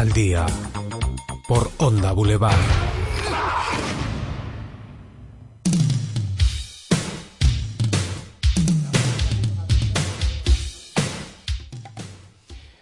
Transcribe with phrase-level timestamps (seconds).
[0.00, 0.46] al día
[1.46, 2.56] por Onda Boulevard.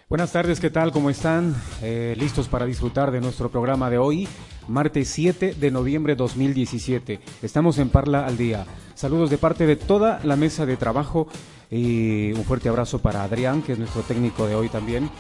[0.08, 0.92] Buenas tardes, ¿qué tal?
[0.92, 1.56] ¿Cómo están?
[1.82, 4.28] Eh, ¿Listos para disfrutar de nuestro programa de hoy?
[4.68, 7.18] Martes 7 de noviembre 2017.
[7.42, 8.64] Estamos en Parla al Día.
[8.94, 11.26] Saludos de parte de toda la mesa de trabajo
[11.68, 15.10] y un fuerte abrazo para Adrián, que es nuestro técnico de hoy también.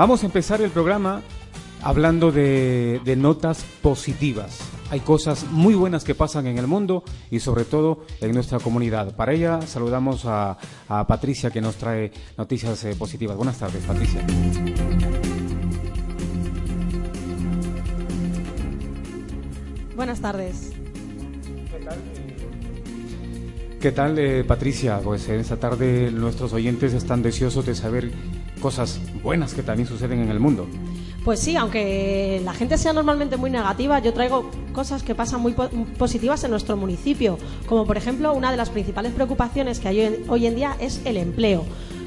[0.00, 1.20] Vamos a empezar el programa
[1.82, 4.60] hablando de, notas positivas.
[4.90, 9.14] Hay cosas muy buenas que pasan en el mundo y sobre todo en nuestra comunidad.
[9.14, 10.56] Para ella saludamos a,
[11.06, 13.36] Patricia que nos trae noticias eh, positivas.
[13.36, 14.24] Buenas tardes, Patricia.
[19.94, 20.72] Buenas tardes.
[23.82, 24.98] ¿Qué tal, eh, Patricia?
[25.04, 28.12] Pues en esta tarde nuestros oyentes están deseosos de saber
[28.60, 30.66] cosas buenas que también suceden en el mundo.
[31.24, 35.54] Pues sí, aunque la gente sea normalmente muy negativa, yo traigo cosas que pasan muy
[35.98, 40.46] positivas en nuestro municipio, como por ejemplo una de las principales preocupaciones que hay hoy
[40.46, 41.64] en día es el empleo.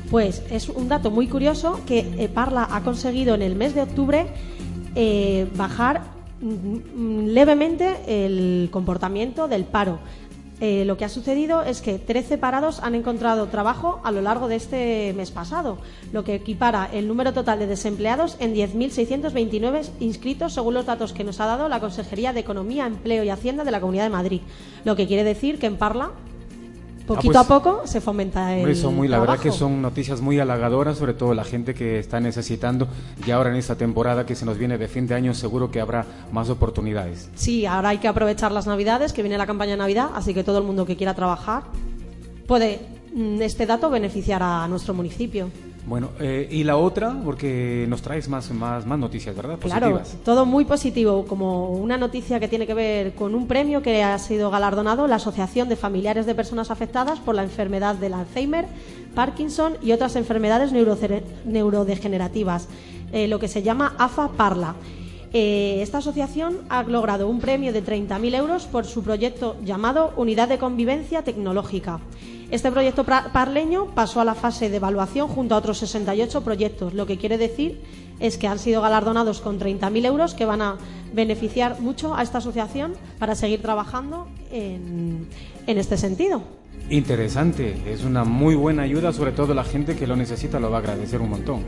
[0.10, 3.82] Pues es un dato muy curioso que eh, Parla ha conseguido en el mes de
[3.82, 4.28] octubre
[4.96, 6.02] eh, bajar
[6.42, 10.00] mm, levemente el comportamiento del paro.
[10.62, 14.48] Eh, lo que ha sucedido es que 13 parados han encontrado trabajo a lo largo
[14.48, 15.78] de este mes pasado,
[16.12, 21.24] lo que equipara el número total de desempleados en 10.629 inscritos según los datos que
[21.24, 24.42] nos ha dado la Consejería de Economía, Empleo y Hacienda de la Comunidad de Madrid.
[24.86, 26.12] Lo que quiere decir que en Parla
[27.06, 30.22] Poquito ah, a pues, poco se fomenta el eso muy, La verdad que son noticias
[30.22, 32.88] muy halagadoras, sobre todo la gente que está necesitando.
[33.26, 35.82] Y ahora en esta temporada que se nos viene de fin de año, seguro que
[35.82, 37.30] habrá más oportunidades.
[37.36, 40.44] Sí, ahora hay que aprovechar las Navidades, que viene la campaña de Navidad, así que
[40.44, 41.64] todo el mundo que quiera trabajar
[42.48, 42.80] puede
[43.14, 45.50] mm, este dato beneficiar a nuestro municipio.
[45.86, 49.58] Bueno, eh, y la otra, porque nos traes más, más, más noticias, ¿verdad?
[49.60, 54.02] Claro, todo muy positivo, como una noticia que tiene que ver con un premio que
[54.02, 58.66] ha sido galardonado la Asociación de Familiares de Personas Afectadas por la enfermedad del Alzheimer,
[59.14, 62.70] Parkinson y otras enfermedades neurodegenerativas,
[63.12, 64.76] eh, lo que se llama AFA Parla.
[65.34, 70.48] Eh, esta asociación ha logrado un premio de 30.000 euros por su proyecto llamado Unidad
[70.48, 72.00] de Convivencia Tecnológica.
[72.54, 77.08] Este proyecto parleño pasó a la fase de evaluación junto a otros 68 proyectos, lo
[77.08, 77.82] que quiere decir
[78.20, 80.78] es que han sido galardonados con 30.000 euros que van a
[81.16, 85.28] beneficiar mucho a esta asociación para seguir trabajando en,
[85.66, 86.44] este sentido.
[86.92, 90.78] Interesante, es una muy buena ayuda, sobre todo la gente que lo necesita lo va
[90.78, 91.64] a agradecer un montón.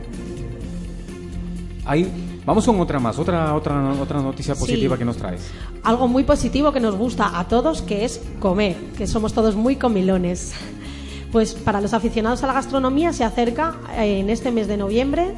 [1.86, 5.50] Hay Vamos con otra más, otra, otra, otra noticia positiva que nos traes.
[5.82, 9.78] Algo muy positivo que nos gusta a todos, que es comer, que somos todos muy
[9.78, 10.54] comilones.
[11.32, 15.34] Pues para los aficionados a la gastronomía se acerca eh, en este mes de noviembre,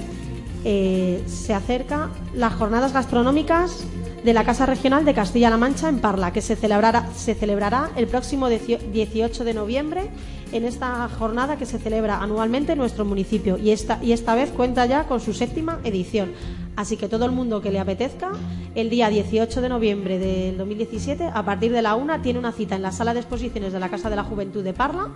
[0.65, 3.85] eh, se acerca las jornadas gastronómicas
[4.23, 8.07] de la Casa Regional de Castilla-La Mancha en Parla, que se celebrará, se celebrará el
[8.07, 10.09] próximo 18 de noviembre
[10.51, 14.51] en esta jornada que se celebra anualmente en nuestro municipio y esta, y esta vez
[14.51, 16.31] cuenta ya con su séptima edición.
[16.77, 18.31] Así que todo el mundo que le apetezca,
[18.75, 22.75] el día 18 de noviembre del 2017, a partir de la una, tiene una cita
[22.75, 25.09] en la sala de exposiciones de la Casa de la Juventud de Parla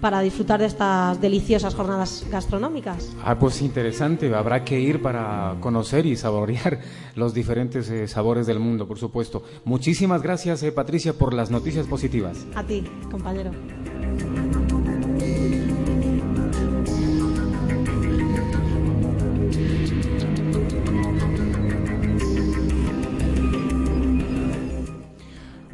[0.00, 3.14] para disfrutar de estas deliciosas jornadas gastronómicas.
[3.24, 4.34] Ah, pues interesante.
[4.34, 6.80] Habrá que ir para conocer y saborear
[7.14, 9.44] los diferentes eh, sabores del mundo, por supuesto.
[9.64, 12.44] Muchísimas gracias, eh, Patricia, por las noticias positivas.
[12.56, 13.52] A ti, compañero.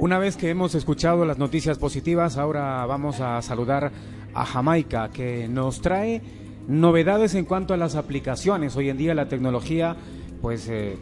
[0.00, 3.92] Una vez que hemos escuchado las noticias positivas, ahora vamos a saludar
[4.32, 6.22] a Jamaica, que nos trae
[6.66, 8.74] novedades en cuanto a las aplicaciones.
[8.76, 9.96] Hoy en día la tecnología,
[10.40, 10.96] pues eh,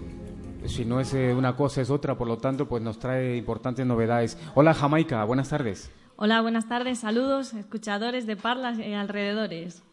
[0.66, 3.86] si no es eh, una cosa es otra, por lo tanto, pues nos trae importantes
[3.86, 4.36] novedades.
[4.56, 5.92] Hola Jamaica, buenas tardes.
[6.16, 9.84] Hola, buenas tardes, saludos, escuchadores de Parlas y alrededores.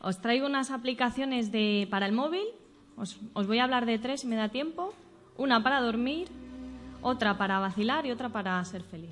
[0.00, 2.44] Os traigo unas aplicaciones de, para el móvil,
[2.96, 4.94] os, os voy a hablar de tres si me da tiempo.
[5.38, 6.28] Una para dormir,
[7.02, 9.10] otra para vacilar y otra para ser feliz.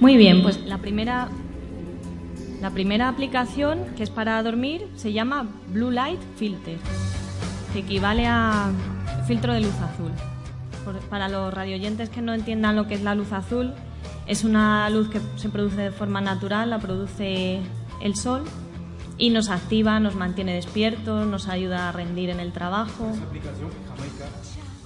[0.00, 1.30] Muy bien, pues la primera
[2.64, 6.78] la primera aplicación, que es para dormir, se llama Blue Light Filter,
[7.74, 8.70] que equivale a
[9.26, 10.10] filtro de luz azul.
[11.10, 13.74] para los radioyentes que no entiendan lo que es la luz azul,
[14.26, 17.60] es una luz que se produce de forma natural, la produce
[18.00, 18.44] el sol
[19.18, 23.12] y nos activa, nos mantiene despiertos, nos ayuda a rendir en el trabajo.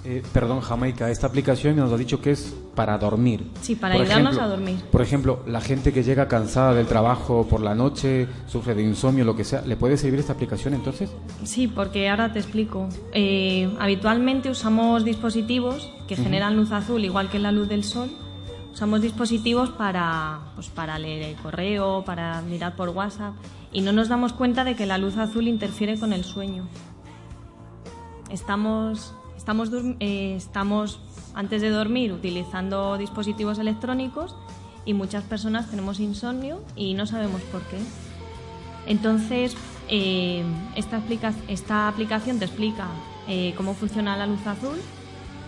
[0.09, 3.51] Eh, perdón, Jamaica, esta aplicación nos ha dicho que es para dormir.
[3.61, 4.77] Sí, para ayudarnos a dormir.
[4.91, 9.23] Por ejemplo, la gente que llega cansada del trabajo por la noche, sufre de insomnio,
[9.23, 11.11] lo que sea, ¿le puede servir esta aplicación entonces?
[11.43, 12.89] Sí, porque ahora te explico.
[13.13, 18.09] Eh, habitualmente usamos dispositivos que generan luz azul, igual que la luz del sol.
[18.73, 23.35] Usamos dispositivos para, pues, para leer el correo, para mirar por WhatsApp,
[23.71, 26.67] y no nos damos cuenta de que la luz azul interfiere con el sueño.
[28.31, 29.13] Estamos
[29.49, 30.99] estamos, eh, estamos
[31.33, 34.35] antes de dormir utilizando dispositivos electrónicos
[34.85, 37.77] y muchas personas tenemos insomnio y no sabemos por qué.
[38.85, 39.57] Entonces,
[39.87, 40.43] eh,
[40.75, 41.01] esta,
[41.47, 42.89] esta, aplicación te explica
[43.27, 44.77] eh, cómo funciona la luz azul,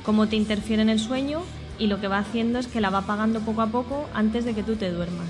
[0.04, 1.42] cómo te interfiere en el sueño
[1.78, 4.56] y lo que va haciendo es que la va apagando poco a poco antes de
[4.56, 5.28] que tú te duermas.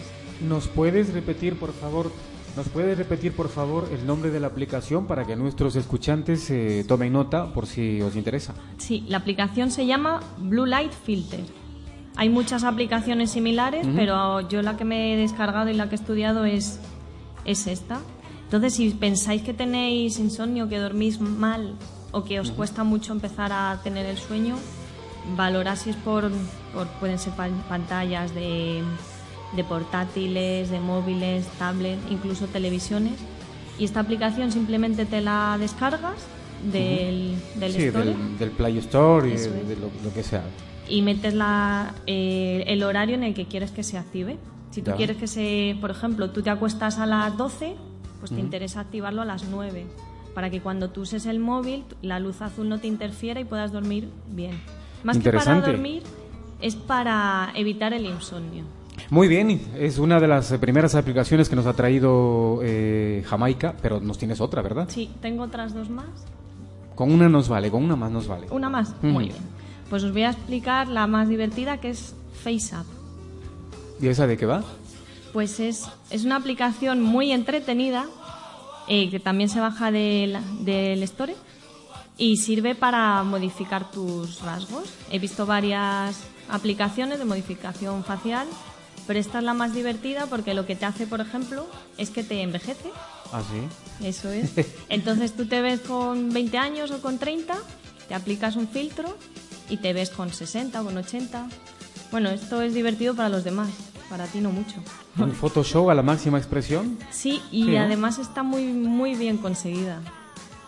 [0.47, 2.09] ¿Nos puedes repetir, por favor,
[2.55, 6.83] ¿Nos puede repetir, por favor, el nombre de la aplicación para que nuestros escuchantes eh,
[6.85, 8.53] tomen nota por si os interesa?
[8.77, 11.39] Sí, la aplicación se llama Blue Light Filter.
[12.17, 15.99] Hay muchas aplicaciones similares, pero yo la que me he descargado y la que he
[15.99, 16.81] estudiado es,
[17.45, 18.01] es esta.
[18.43, 21.75] Entonces, si pensáis que tenéis insomnio, que dormís mal
[22.11, 24.57] o que os cuesta mucho empezar a tener el sueño,
[25.37, 26.29] valorad si es por,
[26.73, 27.31] por pueden ser
[27.69, 28.83] pantallas de
[29.55, 33.13] de portátiles, de móviles, tablets, incluso televisiones.
[33.77, 36.25] Y esta aplicación simplemente te la descargas
[36.71, 38.15] del, del Store.
[38.39, 40.43] Del, Play Store y de lo, que sea.
[40.87, 44.37] Y metes la, eh, el horario en el que quieres que se active.
[44.71, 47.75] Si tú quieres que se, por ejemplo, tú te acuestas a las 12,
[48.19, 49.85] pues te interesa activarlo a las 9,
[50.33, 53.73] para que cuando tú uses el móvil la luz azul no te interfiera y puedas
[53.73, 54.61] dormir bien.
[55.03, 56.03] Más que para dormir,
[56.61, 58.63] es para evitar el insomnio.
[59.09, 63.99] Muy bien, es una de las primeras aplicaciones que nos ha traído eh, Jamaica, pero
[63.99, 64.87] nos tienes otra, ¿verdad?
[64.89, 66.07] Sí, tengo otras dos más.
[66.95, 68.47] Con una nos vale, con una más nos vale.
[68.51, 69.37] Una más, muy bien.
[69.89, 72.85] Pues os voy a explicar la más divertida que es FaceApp.
[73.99, 74.63] ¿Y esa de qué va?
[75.33, 78.05] Pues es, es una aplicación muy entretenida
[78.87, 81.35] eh, que también se baja del, del Store
[82.17, 84.89] y sirve para modificar tus rasgos.
[85.11, 88.47] He visto varias aplicaciones de modificación facial
[89.11, 91.67] pero esta es la más divertida porque lo que te hace, por ejemplo,
[91.97, 92.89] es que te envejece.
[93.33, 94.07] Ah, sí.
[94.07, 94.53] Eso es.
[94.87, 97.53] Entonces tú te ves con 20 años o con 30,
[98.07, 99.17] te aplicas un filtro
[99.67, 101.45] y te ves con 60 o con 80.
[102.09, 103.67] Bueno, esto es divertido para los demás,
[104.09, 104.77] para ti no mucho.
[105.17, 106.97] ¿Un Photoshop a la máxima expresión?
[107.11, 109.99] Sí, y además está muy, muy bien conseguida,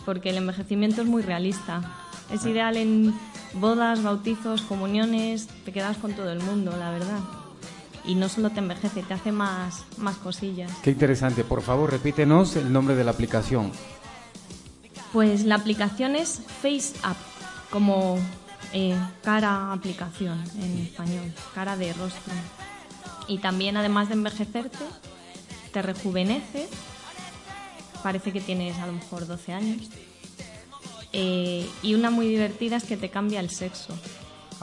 [0.04, 1.82] porque el envejecimiento es muy realista.
[2.30, 3.14] Es ideal en
[3.54, 7.22] bodas, bautizos, comuniones, te quedas con todo el mundo, la verdad
[8.06, 10.72] y no solo te envejece, te hace más, más cosillas.
[10.82, 11.44] Qué interesante.
[11.44, 13.72] Por favor, repítenos el nombre de la aplicación.
[15.12, 17.18] Pues la aplicación es Face App,
[17.70, 18.18] como
[18.74, 22.34] eh, cara aplicación en español, cara de rostro.
[23.28, 24.86] Y también, además de envejecerte,
[25.72, 26.68] te rejuvenece.
[28.02, 29.90] Parece que tienes a lo mejor 12 años.
[31.14, 33.94] Eh, y una muy divertida es que te cambia el sexo.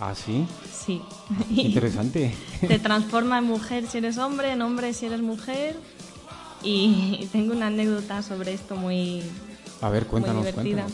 [0.01, 0.47] ¿Ah, sí?
[0.73, 1.03] Sí.
[1.51, 2.35] Interesante.
[2.67, 5.77] Te transforma en mujer si eres hombre, en hombre si eres mujer.
[6.63, 9.23] Y tengo una anécdota sobre esto muy,
[9.83, 10.87] a ver, cuéntanos, divertida.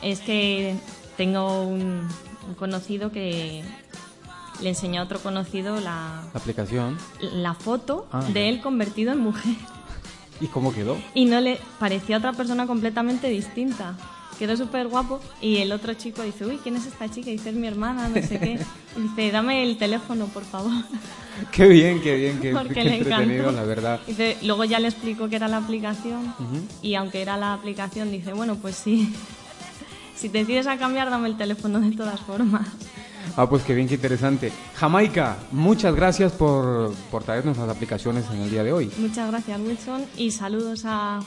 [0.00, 0.76] Es que
[1.18, 2.08] tengo un,
[2.58, 3.62] conocido que
[4.62, 8.22] le enseñó a otro conocido la, aplicación, la foto ah.
[8.32, 9.56] de él convertido en mujer.
[10.40, 10.96] ¿Y cómo quedó?
[11.14, 13.94] Y no le parecía otra persona completamente distinta
[14.38, 17.30] quedó súper guapo y el otro chico dice, uy, ¿quién es esta chica?
[17.30, 18.58] dice, es mi hermana, no sé qué.
[18.96, 20.72] Y dice, dame el teléfono, por favor.
[21.52, 24.00] Qué bien, qué bien, qué, entretenido, la verdad.
[24.06, 26.34] Dice, luego ya le explico que era la aplicación
[26.80, 29.14] y aunque era la aplicación, dice, bueno, pues sí,
[30.16, 32.66] si te decides a cambiar, dame el teléfono de todas formas.
[33.36, 34.50] Ah, pues qué bien, qué interesante.
[34.76, 38.90] Jamaica, muchas gracias por, por traernos las aplicaciones en el día de hoy.
[38.96, 41.20] Muchas gracias, Wilson, y saludos a,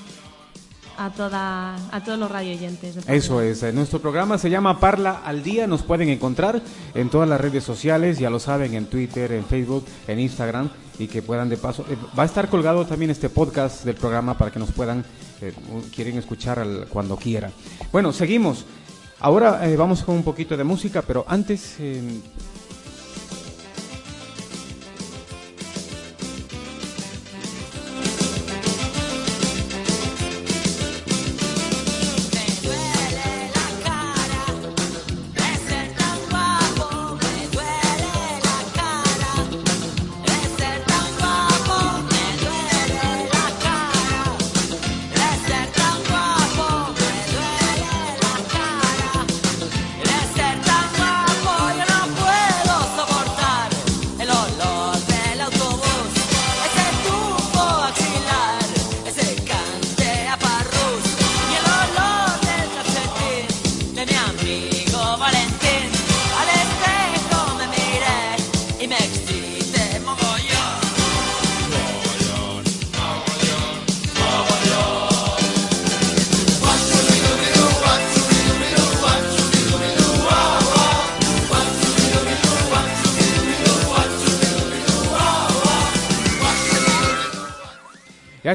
[1.00, 2.98] a, toda, a todos los radio oyentes.
[3.08, 6.62] Eso es, eh, nuestro programa se llama Parla al Día, nos pueden encontrar
[6.94, 11.08] en todas las redes sociales, ya lo saben, en Twitter, en Facebook, en Instagram, y
[11.08, 14.52] que puedan de paso, eh, va a estar colgado también este podcast del programa para
[14.52, 15.06] que nos puedan,
[15.42, 15.54] eh,
[15.96, 17.54] quieren escuchar cuando quieran.
[17.94, 18.66] Bueno, seguimos.
[19.22, 21.78] Ahora vamos con un poquito de música, pero antes...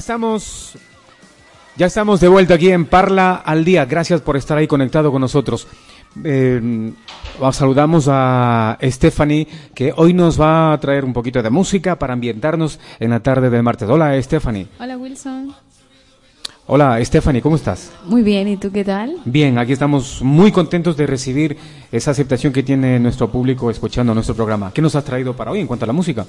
[0.05, 0.77] estamos,
[1.79, 3.87] ya estamos de vuelta aquí en Parla al Día.
[3.87, 5.67] Gracias por estar ahí conectado con nosotros.
[6.23, 6.93] Eh,
[7.53, 12.79] saludamos a Stephanie, que hoy nos va a traer un poquito de música para ambientarnos
[13.01, 13.89] en la tarde del martes.
[13.89, 14.69] Hola, Stephanie.
[14.79, 15.55] Hola, Wilson.
[16.67, 17.91] Hola, Stephanie, ¿cómo estás?
[18.05, 19.17] Muy bien, ¿y tú qué tal?
[19.25, 21.57] Bien, aquí estamos muy contentos de recibir
[21.91, 24.71] esa aceptación que tiene nuestro público escuchando nuestro programa.
[24.71, 26.27] ¿Qué nos has traído para hoy en cuanto a la música?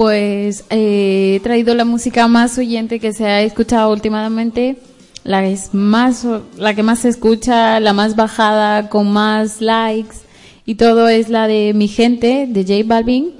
[0.00, 4.78] Pues eh, he traído la música más oyente que se ha escuchado últimamente,
[5.24, 6.26] la es más,
[6.56, 10.16] la que más se escucha, la más bajada, con más likes
[10.64, 13.32] y todo es la de Mi Gente de J Balvin,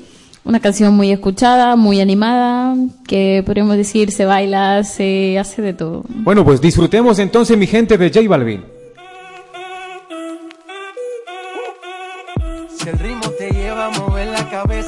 [0.44, 2.76] una canción muy escuchada, muy animada,
[3.08, 6.04] que podríamos decir se baila, se hace de todo.
[6.10, 8.79] Bueno, pues disfrutemos entonces Mi Gente de J Balvin.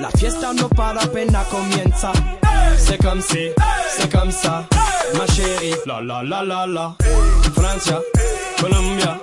[0.00, 2.12] La fiesta no para, apenas comienza.
[2.76, 3.48] C'est comme si,
[3.96, 4.66] c'est comme ça,
[5.16, 5.74] ma chérie.
[5.86, 6.94] La la la la la.
[7.54, 7.98] Francia,
[8.60, 9.18] Colombia,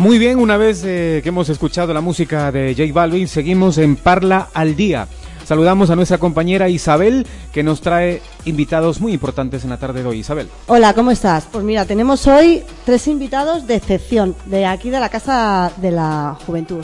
[0.00, 3.96] Muy bien, una vez eh, que hemos escuchado la música de J Balvin, seguimos en
[3.96, 5.06] Parla al Día.
[5.44, 10.08] Saludamos a nuestra compañera Isabel, que nos trae invitados muy importantes en la tarde de
[10.08, 10.20] hoy.
[10.20, 10.48] Isabel.
[10.68, 11.46] Hola, ¿cómo estás?
[11.52, 16.34] Pues mira, tenemos hoy tres invitados de excepción, de aquí de la Casa de la
[16.46, 16.82] Juventud.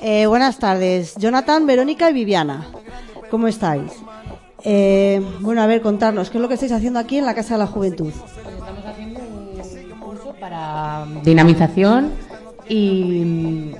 [0.00, 2.66] Eh, buenas tardes, Jonathan, Verónica y Viviana.
[3.30, 3.92] ¿Cómo estáis?
[4.64, 7.56] Eh, bueno, a ver, contarnos, ¿qué es lo que estáis haciendo aquí en la Casa
[7.56, 8.10] de la Juventud?
[8.10, 12.27] Pues estamos haciendo un curso para dinamización
[12.68, 13.74] y mm,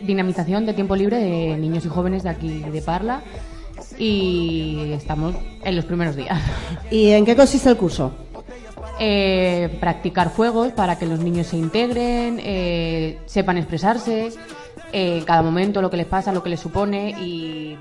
[0.00, 3.22] dinamización de tiempo libre de niños y jóvenes de aquí de Parla
[3.98, 6.40] y estamos en los primeros días.
[6.90, 8.12] ¿Y en qué consiste el curso?
[8.98, 14.26] Eh, practicar juegos para que los niños se integren, eh, sepan expresarse
[14.92, 17.76] eh, en cada momento lo que les pasa, lo que les supone y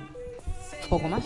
[0.89, 1.23] poco más.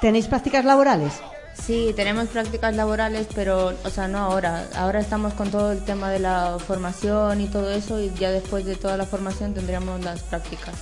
[0.00, 1.20] ¿Tenéis prácticas laborales?
[1.64, 4.68] Sí, tenemos prácticas laborales, pero, o sea, no ahora.
[4.74, 8.64] Ahora estamos con todo el tema de la formación y todo eso, y ya después
[8.64, 10.74] de toda la formación tendríamos las prácticas.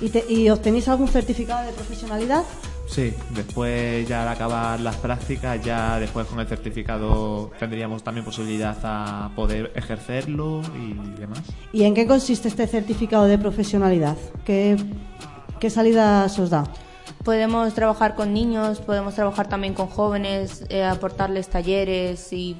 [0.00, 2.42] ¿Y, te- y obtenéis algún certificado de profesionalidad?
[2.86, 8.76] Sí, después ya al acabar las prácticas, ya después con el certificado tendríamos también posibilidad
[8.82, 11.40] a poder ejercerlo y demás.
[11.72, 14.18] ¿Y en qué consiste este certificado de profesionalidad?
[14.44, 14.76] ¿Qué,
[15.58, 16.64] qué salidas os da?
[17.24, 22.56] Podemos trabajar con niños, podemos trabajar también con jóvenes, eh, aportarles talleres y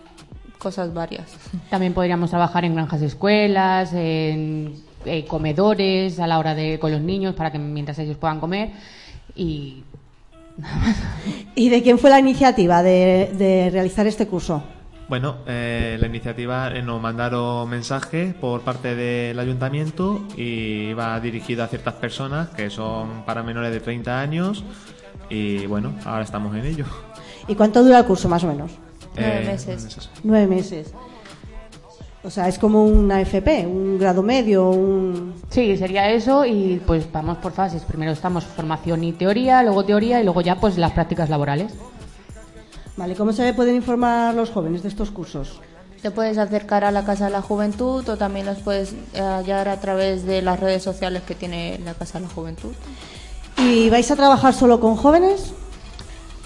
[0.58, 1.36] cosas varias.
[1.70, 4.74] También podríamos trabajar en granjas escuelas, en
[5.04, 8.72] eh, comedores a la hora de con los niños para que mientras ellos puedan comer
[9.34, 9.84] y
[11.54, 14.62] ¿Y de quién fue la iniciativa de, de realizar este curso?
[15.08, 21.62] Bueno, eh, la iniciativa eh, nos mandaron mensajes por parte del ayuntamiento y va dirigido
[21.62, 24.64] a ciertas personas que son para menores de 30 años
[25.28, 26.86] y bueno, ahora estamos en ello.
[27.46, 28.70] ¿Y cuánto dura el curso, más o menos?
[29.16, 30.10] Nueve Eh, meses.
[30.22, 30.92] Nueve meses.
[32.22, 35.34] O sea, es como una FP, un grado medio, un...
[35.50, 37.82] Sí, sería eso y pues vamos por fases.
[37.82, 41.74] Primero estamos formación y teoría, luego teoría y luego ya pues las prácticas laborales.
[42.96, 45.60] Vale, ¿cómo se pueden informar los jóvenes de estos cursos?
[46.00, 49.68] Te puedes acercar a la Casa de la Juventud o también los puedes eh, hallar
[49.68, 52.72] a través de las redes sociales que tiene la Casa de la Juventud.
[53.58, 55.52] ¿Y vais a trabajar solo con jóvenes?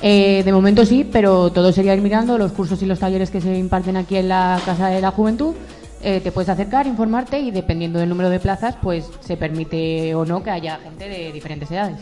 [0.01, 3.41] Eh, de momento sí, pero todo sería ir mirando los cursos y los talleres que
[3.41, 5.55] se imparten aquí en la Casa de la Juventud.
[6.01, 10.25] Eh, te puedes acercar, informarte y dependiendo del número de plazas, pues se permite o
[10.25, 11.99] no que haya gente de diferentes edades.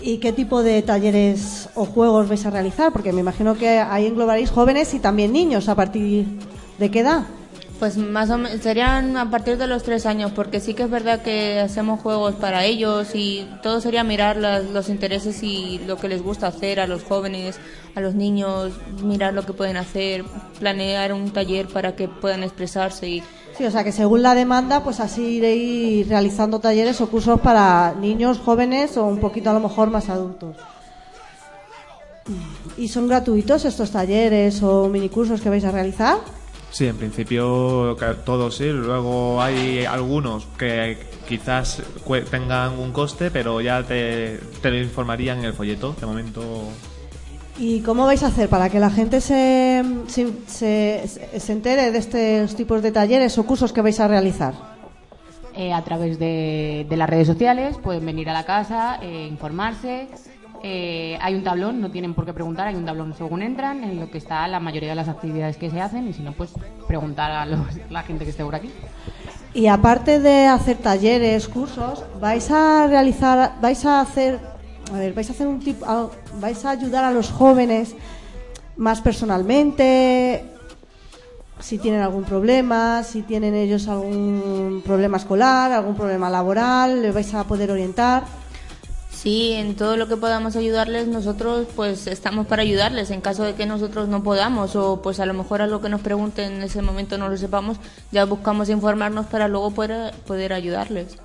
[0.00, 2.92] ¿Y qué tipo de talleres o juegos vais a realizar?
[2.92, 5.68] Porque me imagino que ahí englobaréis jóvenes y también niños.
[5.68, 6.26] ¿A partir
[6.78, 7.24] de qué edad?
[7.80, 10.90] Pues más o menos serían a partir de los tres años, porque sí que es
[10.90, 15.96] verdad que hacemos juegos para ellos y todo sería mirar las- los intereses y lo
[15.96, 17.60] que les gusta hacer a los jóvenes,
[17.94, 18.72] a los niños,
[19.04, 20.24] mirar lo que pueden hacer,
[20.58, 23.22] planear un taller para que puedan expresarse y
[23.58, 27.92] Sí, o sea que según la demanda, pues así iréis realizando talleres o cursos para
[28.00, 30.56] niños, jóvenes o un poquito a lo mejor más adultos.
[32.76, 36.18] ¿Y son gratuitos estos talleres o minicursos que vais a realizar?
[36.70, 38.68] Sí, en principio todos sí.
[38.68, 40.96] Luego hay algunos que
[41.28, 41.82] quizás
[42.30, 45.96] tengan un coste, pero ya te, te lo informarían en el folleto.
[45.98, 46.68] De momento,
[47.58, 51.98] ¿Y cómo vais a hacer para que la gente se, se, se- se entere de
[51.98, 54.54] estos tipos de talleres o cursos que vais a realizar?
[55.54, 60.06] Eh, a través de, de las redes sociales pueden venir a la casa, eh, informarse.
[60.62, 63.98] Eh, hay un tablón, no tienen por qué preguntar, hay un tablón según entran, en
[64.00, 66.50] lo que está la mayoría de las actividades que se hacen y si no, pues
[66.86, 67.60] preguntar a los-
[67.90, 68.70] la gente que esté por aquí.
[69.54, 74.38] Y aparte de hacer talleres, cursos, vais a realizar, vais a hacer,
[74.92, 75.86] a ver, vais a hacer un tipo,
[76.40, 77.94] vais a ayudar a los jóvenes
[78.76, 80.44] más personalmente,
[81.60, 87.34] si tienen algún problema, si tienen ellos algún problema escolar, algún problema laboral, les vais
[87.34, 88.24] a poder orientar.
[89.10, 93.10] Sí, en todo lo que podamos ayudarles, nosotros pues estamos para ayudarles.
[93.10, 95.88] En caso de que nosotros no podamos o pues a lo mejor a lo que
[95.88, 97.78] nos pregunten en ese momento no lo sepamos,
[98.12, 101.18] ya buscamos informarnos para luego poder, poder ayudarles.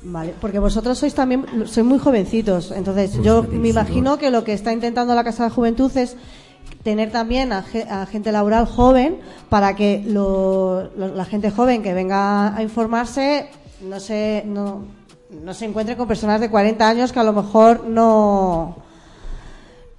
[0.00, 4.52] Vale, porque vosotros sois también, sois muy jovencitos, entonces yo me imagino que lo que
[4.52, 6.16] está intentando la Casa de Juventud es
[6.84, 11.82] tener también a, ge- a gente laboral joven para que lo- lo- la gente joven
[11.82, 13.48] que venga a informarse
[13.88, 14.84] no se, no,
[15.42, 18.76] no se encuentre con personas de 40 años que a lo mejor no,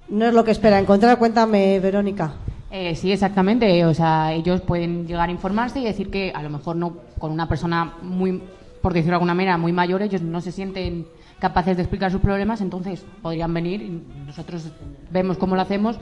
[0.08, 1.18] no es lo que espera encontrar.
[1.18, 2.32] Cuéntame, Verónica.
[2.70, 3.84] Eh, sí, exactamente.
[3.84, 7.32] O sea, ellos pueden llegar a informarse y decir que a lo mejor no con
[7.32, 8.42] una persona muy,
[8.82, 11.06] por decirlo de alguna manera, muy mayor, ellos no se sienten
[11.38, 14.70] capaces de explicar sus problemas, entonces podrían venir y nosotros
[15.10, 15.98] vemos cómo lo hacemos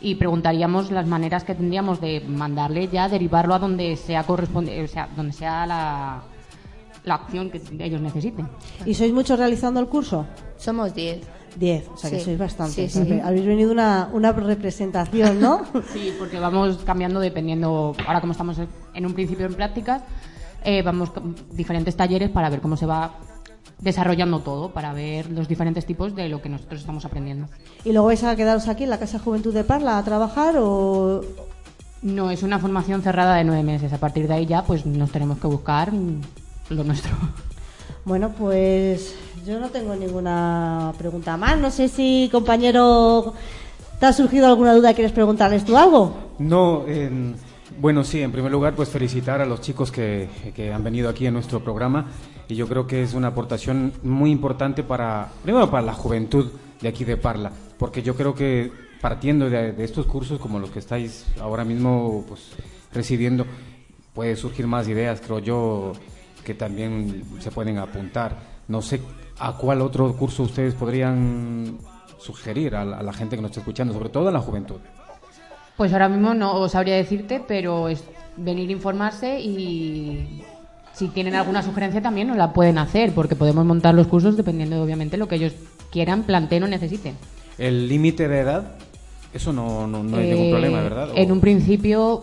[0.00, 4.88] y preguntaríamos las maneras que tendríamos de mandarle ya, derivarlo a donde sea corresponde, o
[4.88, 6.22] sea, donde sea la,
[7.04, 8.46] la acción que ellos necesiten.
[8.84, 10.26] ¿Y sois muchos realizando el curso?
[10.56, 11.20] Somos 10.
[11.56, 12.24] 10, o sea que Sí.
[12.24, 12.92] sois bastantes.
[12.92, 13.20] Sí, sí.
[13.22, 15.62] Habéis venido una, una representación, ¿no?
[15.92, 18.58] Sí, porque vamos cambiando dependiendo, ahora como estamos
[18.92, 20.02] en un principio en prácticas,
[20.64, 23.14] eh, vamos con diferentes talleres para ver cómo se va
[23.80, 27.48] desarrollando todo, para ver los diferentes tipos de lo que nosotros estamos aprendiendo.
[27.84, 30.54] ¿Y luego vais a quedaros aquí en la Casa de Juventud de Parla a trabajar
[30.58, 31.20] o...?
[32.02, 33.92] No, es una formación cerrada de nueve meses.
[33.92, 35.92] A partir de ahí ya pues nos tenemos que buscar
[36.70, 37.12] lo nuestro.
[38.06, 39.14] Bueno, pues
[39.46, 41.56] yo no tengo ninguna pregunta más.
[41.58, 43.32] No sé si, compañero,
[43.98, 46.14] ¿te ha surgido alguna duda y quieres preguntarles tú algo?
[46.38, 47.34] No, en-
[47.80, 51.26] bueno, sí, en primer lugar, pues felicitar a los chicos que, que han venido aquí
[51.26, 52.06] a nuestro programa
[52.48, 56.88] y yo creo que es una aportación muy importante para, primero para la juventud de
[56.88, 60.78] aquí de Parla, porque yo creo que partiendo de, de estos cursos como los que
[60.78, 62.52] estáis ahora mismo pues,
[62.92, 63.46] recibiendo,
[64.14, 65.92] puede surgir más ideas, creo yo,
[66.44, 68.36] que también se pueden apuntar.
[68.68, 69.00] No sé
[69.38, 71.78] a cuál otro curso ustedes podrían
[72.18, 74.80] sugerir a la, a la gente que nos está escuchando, sobre todo a la juventud.
[75.76, 78.04] Pues ahora mismo no sabría decirte, pero es
[78.36, 80.42] venir a informarse y
[80.92, 84.76] si tienen alguna sugerencia también nos la pueden hacer, porque podemos montar los cursos dependiendo
[84.76, 85.52] de obviamente lo que ellos
[85.90, 87.16] quieran, planteen o necesiten.
[87.58, 88.64] El límite de edad,
[89.32, 91.10] eso no, no, no hay ningún Eh, problema, ¿verdad?
[91.10, 92.20] O- En un principio,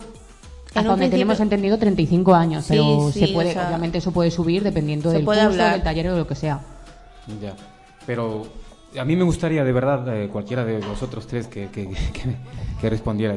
[0.68, 3.66] hasta un donde principio- tenemos entendido, 35 años, Sí, pero sí, se puede, o sea,
[3.68, 5.72] obviamente eso puede subir dependiendo del curso, hablar.
[5.74, 6.60] del taller o de lo que sea.
[7.42, 7.54] Ya.
[8.06, 8.46] Pero
[8.98, 12.36] a mí me gustaría, de verdad, eh, cualquiera de vosotros tres que, que, que,
[12.80, 13.36] que respondiera.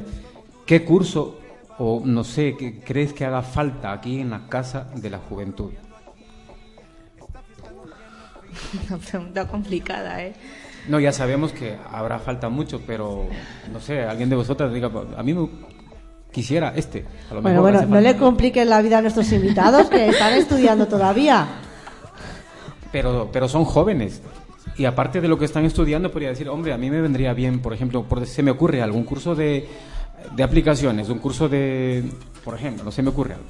[0.65, 1.39] ¿Qué curso
[1.77, 5.71] o no sé, qué crees que haga falta aquí en la Casa de la Juventud?
[8.89, 10.33] Una pregunta complicada, ¿eh?
[10.87, 13.27] No, ya sabemos que habrá falta mucho, pero
[13.71, 15.49] no sé, alguien de vosotras diga, a mí me
[16.31, 17.05] quisiera este.
[17.31, 20.33] A lo Bueno, mejor bueno, no le compliquen la vida a nuestros invitados que están
[20.33, 21.47] estudiando todavía.
[22.91, 24.21] pero, pero son jóvenes.
[24.77, 27.59] Y aparte de lo que están estudiando, podría decir, hombre, a mí me vendría bien,
[27.59, 29.67] por ejemplo, por, se me ocurre algún curso de,
[30.35, 32.03] de aplicaciones, un curso de,
[32.43, 33.45] por ejemplo, se me ocurre algo.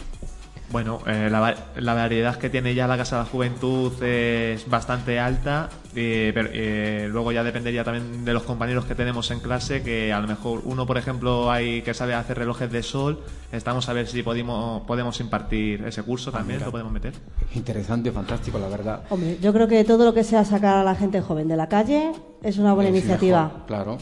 [0.72, 4.68] Bueno, eh, la, va- la variedad que tiene ya la Casa de la Juventud es
[4.68, 9.40] bastante alta, eh, pero eh, luego ya dependería también de los compañeros que tenemos en
[9.42, 13.22] clase, que a lo mejor uno, por ejemplo, hay que sabe hacer relojes de sol,
[13.52, 16.66] estamos a ver si podemos, podemos impartir ese curso también, mira.
[16.66, 17.14] lo podemos meter.
[17.54, 19.04] Interesante, fantástico, la verdad.
[19.12, 21.70] Hombre, yo creo que todo lo que sea sacar a la gente joven de la
[21.70, 23.44] calle es una buena Es iniciativa.
[23.44, 23.98] mejor, claro.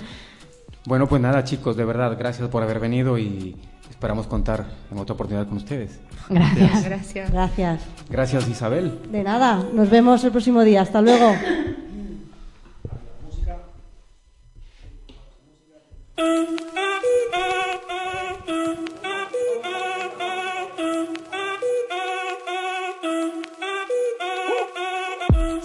[0.85, 3.55] Bueno, pues nada, chicos, de verdad, gracias por haber venido y
[4.03, 5.97] Esperamos contar en otra oportunidad con ustedes.
[6.27, 6.83] Gracias.
[6.89, 7.31] Gracias.
[7.31, 7.81] Gracias.
[8.09, 8.99] Gracias Isabel.
[9.09, 10.81] De nada, nos vemos el próximo día.
[10.81, 11.33] Hasta luego.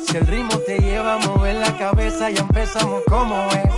[0.07, 3.78] Si el ritmo te lleva a mover la cabeza, ya empezamos como es.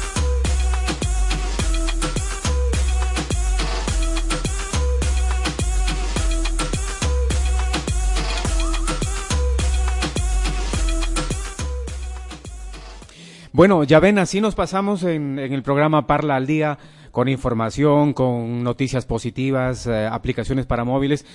[13.61, 16.79] Bueno, ya ven, así nos pasamos en, el programa Parla al Día,
[17.11, 21.27] con información, con noticias positivas, eh, aplicaciones para móviles.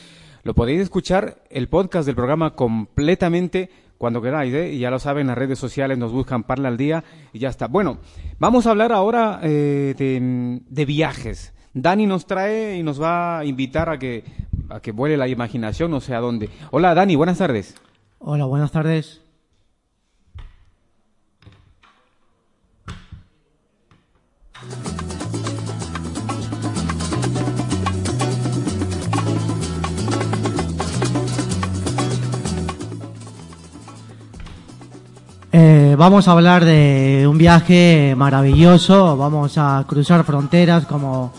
[0.43, 4.73] Lo podéis escuchar el podcast del programa completamente cuando queráis, ¿eh?
[4.73, 7.69] y ya lo saben, las redes sociales nos buscan Parla al Día y ya está.
[7.69, 7.99] Bueno,
[8.41, 11.55] vamos a hablar ahora eh, de, de viajes.
[11.75, 14.25] Dani nos trae y nos va a invitar a que,
[14.69, 16.51] a que vuele la imaginación, no sé a dónde.
[16.73, 17.77] Hola Dani, buenas tardes.
[18.19, 19.26] Hola, buenas tardes.
[35.59, 41.33] Eh, vamos a hablar de un viaje maravilloso, vamos a cruzar fronteras como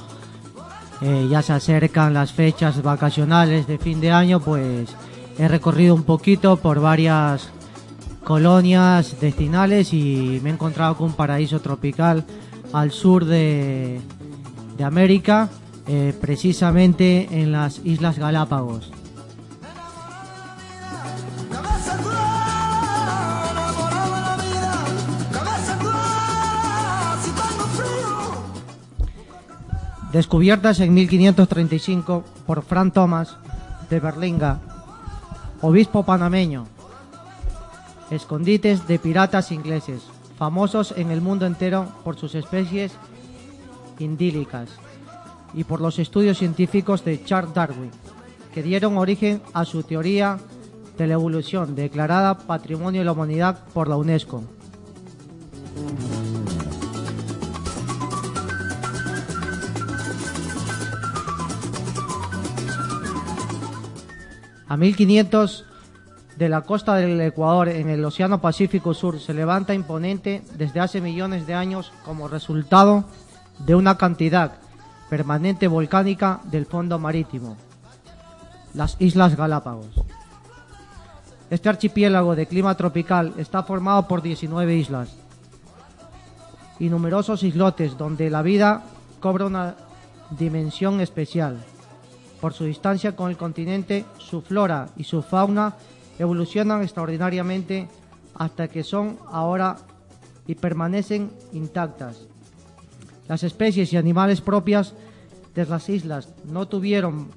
[1.02, 4.90] eh, ya se acercan las fechas vacacionales de fin de año, pues
[5.38, 7.50] he recorrido un poquito por varias
[8.24, 12.26] colonias destinales y me he encontrado con un paraíso tropical
[12.74, 14.00] al sur de,
[14.78, 15.50] de América,
[15.88, 18.92] eh, precisamente en las Islas Galápagos.
[30.12, 33.38] Descubiertas en 1535 por Fran Thomas
[33.90, 34.60] de Berlinga,
[35.62, 36.66] obispo panameño.
[38.10, 40.04] Escondites de piratas ingleses,
[40.38, 42.94] famosos en el mundo entero por sus especies
[44.00, 44.70] indílicas
[45.54, 47.92] y por los estudios científicos de Charles Darwin,
[48.54, 50.38] que dieron origen a su teoría
[50.98, 54.44] de la evolución, declarada Patrimonio de la Humanidad por la UNESCO.
[64.68, 65.66] A 1500
[66.38, 71.02] de la costa del Ecuador en el Océano Pacífico Sur se levanta imponente desde hace
[71.02, 73.06] millones de años como resultado
[73.66, 74.54] de una cantidad
[75.10, 77.58] permanente volcánica del fondo marítimo,
[78.76, 79.90] las Islas Galápagos.
[81.50, 85.16] Este archipiélago de clima tropical está formado por 19 islas
[86.78, 88.84] y numerosos islotes donde la vida
[89.20, 89.76] cobra una
[90.30, 91.58] dimensión especial.
[92.40, 95.74] Por su distancia con el continente, su flora y su fauna
[96.20, 97.88] evolucionan extraordinariamente
[98.36, 99.78] hasta que son ahora
[100.46, 102.28] y permanecen intactas.
[103.28, 104.94] Las especies y animales propias
[105.54, 107.30] de las islas no tuvieron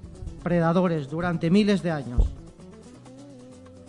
[0.43, 2.29] predadores durante miles de años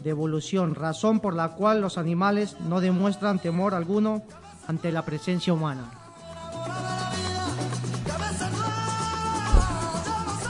[0.03, 4.23] de evolución, razón por la cual los animales no demuestran temor alguno
[4.67, 5.91] ante la presencia humana.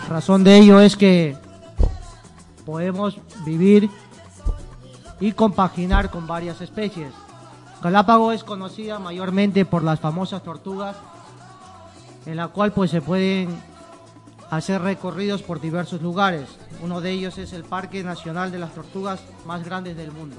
[0.10, 1.38] Razón de ello es que
[2.66, 3.90] podemos vivir
[5.22, 7.14] y compaginar con varias especies.
[7.82, 10.98] Galápago es conocida mayormente por las famosas tortugas,
[12.26, 13.50] en la cual pues se pueden
[14.50, 16.50] hacer recorridos por diversos lugares.
[16.84, 20.38] Uno de ellos es el Parque Nacional de las Tortugas más grandes del mundo,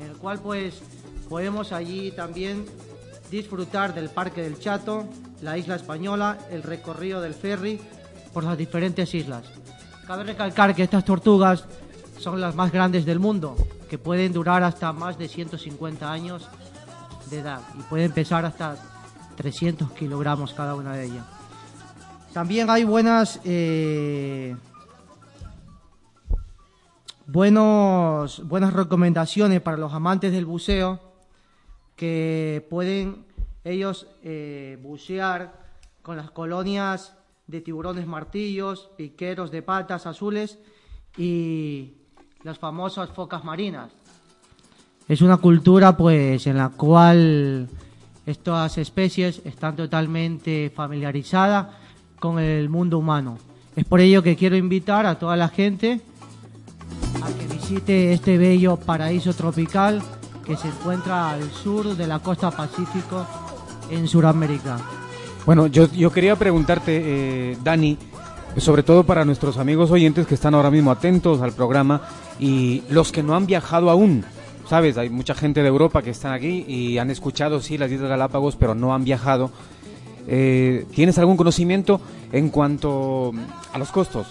[0.00, 0.82] en el cual pues
[1.28, 2.66] podemos allí también
[3.30, 5.04] disfrutar del Parque del Chato,
[5.42, 7.80] la isla española, el recorrido del ferry
[8.32, 9.44] por las diferentes islas.
[10.06, 11.64] Cabe recalcar que estas tortugas
[12.18, 13.56] son las más grandes del mundo,
[13.88, 16.48] que pueden durar hasta más de 150 años
[17.30, 18.76] de edad y pueden pesar hasta
[19.36, 21.26] 300 kilogramos cada una de ellas.
[22.32, 24.56] También hay buenas, eh,
[27.26, 31.00] buenas recomendaciones para los amantes del buceo
[31.96, 33.24] que pueden
[33.64, 35.64] ellos eh, bucear
[36.02, 37.14] con las colonias
[37.46, 40.58] de tiburones martillos, piqueros de patas azules
[41.16, 41.94] y
[42.46, 43.90] las famosas focas marinas.
[45.08, 47.68] Es una cultura pues en la cual
[48.24, 51.66] estas especies están totalmente familiarizadas
[52.20, 53.36] con el mundo humano.
[53.74, 56.00] Es por ello que quiero invitar a toda la gente
[57.20, 60.00] a que visite este bello paraíso tropical
[60.44, 63.26] que se encuentra al sur de la costa Pacífico
[63.90, 64.78] en Sudamérica.
[65.44, 67.98] Bueno, yo, yo quería preguntarte, eh, Dani,
[68.58, 72.02] sobre todo para nuestros amigos oyentes que están ahora mismo atentos al programa
[72.38, 74.24] y los que no han viajado aún.
[74.68, 78.08] Sabes, hay mucha gente de Europa que están aquí y han escuchado, sí, las Islas
[78.08, 79.50] Galápagos, pero no han viajado.
[80.26, 82.00] Eh, ¿Tienes algún conocimiento
[82.32, 83.32] en cuanto
[83.72, 84.26] a los costos?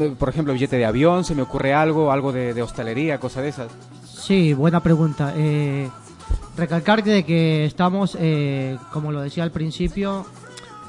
[0.00, 2.10] Eh, Por ejemplo, billete de avión, ¿se me ocurre algo?
[2.10, 3.68] ¿Algo de, hostelería, cosa de esas?
[4.04, 5.34] Sí, buena pregunta.
[5.36, 5.90] Eh,
[6.56, 10.24] recalcar que estamos, eh, como lo decía al principio,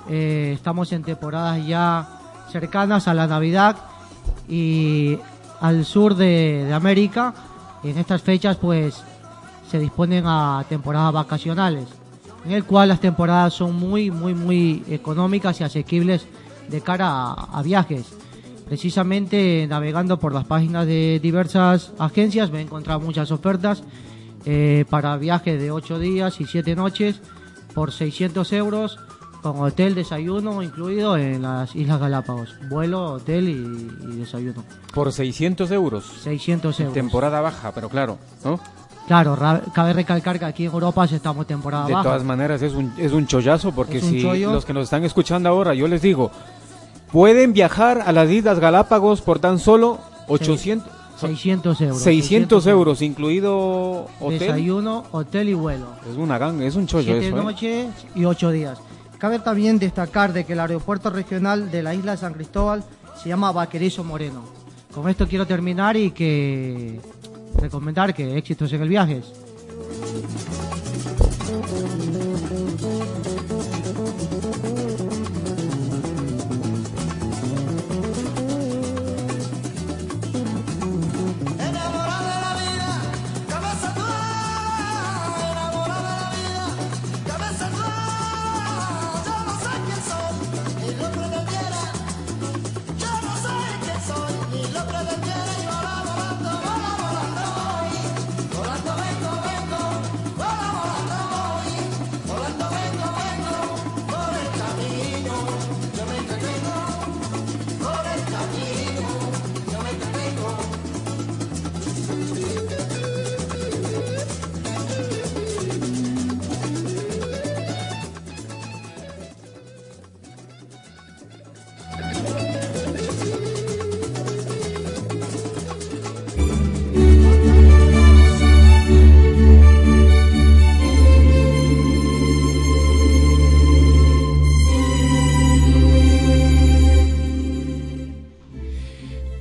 [0.10, 2.08] eh, estamos en temporadas ya
[2.52, 3.78] cercanas a la Navidad
[4.48, 5.18] y
[5.60, 7.34] al sur de, de América.
[7.84, 9.04] En estas fechas, pues,
[9.70, 11.88] se disponen a temporadas vacacionales,
[12.46, 16.26] en el cual las temporadas son muy, muy, muy económicas y asequibles
[16.70, 18.06] de cara a, viajes.
[18.66, 23.84] Precisamente navegando por las páginas de diversas agencias me he encontrado muchas ofertas
[24.46, 27.22] eh, para viajes de 8 días y 7 noches
[27.74, 29.00] por 600 euros
[29.54, 32.56] con hotel, desayuno incluido en las Islas Galápagos.
[32.70, 33.54] Vuelo, hotel y,
[34.14, 34.64] y desayuno.
[34.94, 36.06] Por 600 euros.
[36.24, 36.94] 600 euros.
[36.94, 38.60] Temporada baja, pero claro, ¿no?
[39.08, 39.38] Claro,
[39.74, 42.04] cabe recalcar que aquí en Europa estamos temporada De baja.
[42.04, 44.52] todas maneras es un, es un chollazo porque un si chollo.
[44.52, 46.30] los que nos están escuchando ahora, yo les digo,
[47.12, 52.02] pueden viajar a las Islas Galápagos por tan solo 800, 600 euros.
[52.02, 54.40] 600 euros, incluido hotel.
[54.40, 55.88] Desayuno, hotel y vuelo.
[56.12, 57.44] Es una gang, es un chollo Siete eso, ¿eh?
[57.44, 58.78] noches y ocho días.
[59.20, 62.84] Cabe también destacar de que el aeropuerto regional de la isla de San Cristóbal
[63.22, 64.44] se llama Vaquerizo Moreno.
[64.94, 67.00] Con esto quiero terminar y que
[67.56, 69.24] recomendar que éxitos en el viaje.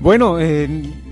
[0.00, 0.68] Bueno, eh,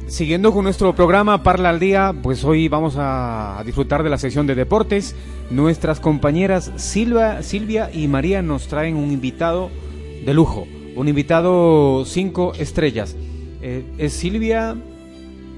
[0.08, 4.46] siguiendo con nuestro programa Parla al Día, pues hoy vamos a, disfrutar de la sección
[4.46, 5.16] de deportes.
[5.50, 9.70] Nuestras compañeras Silvia, Silvia y María nos traen un invitado
[10.24, 10.66] de lujo,
[10.96, 13.16] un invitado cinco estrellas.
[13.62, 14.76] Eh, es Silvia.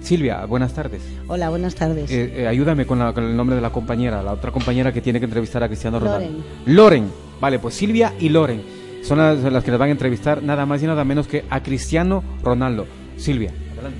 [0.00, 1.02] Silvia, buenas tardes.
[1.26, 2.10] Hola, buenas tardes.
[2.12, 5.00] Eh, eh, ayúdame con, la- con el nombre de la compañera, la otra compañera que
[5.00, 6.28] tiene que entrevistar a Cristiano Ronaldo.
[6.64, 6.76] Loren.
[6.76, 7.10] Loren.
[7.40, 8.62] Vale, pues Silvia y Loren
[9.02, 11.60] son las, las que nos van a entrevistar nada más y nada menos que a
[11.62, 12.86] Cristiano Ronaldo.
[13.16, 13.98] Silvia, adelante.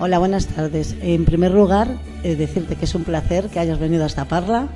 [0.00, 0.96] Hola, buenas tardes.
[1.02, 1.88] En primer lugar,
[2.24, 4.68] eh, decirte que es un placer que hayas venido hasta Parla.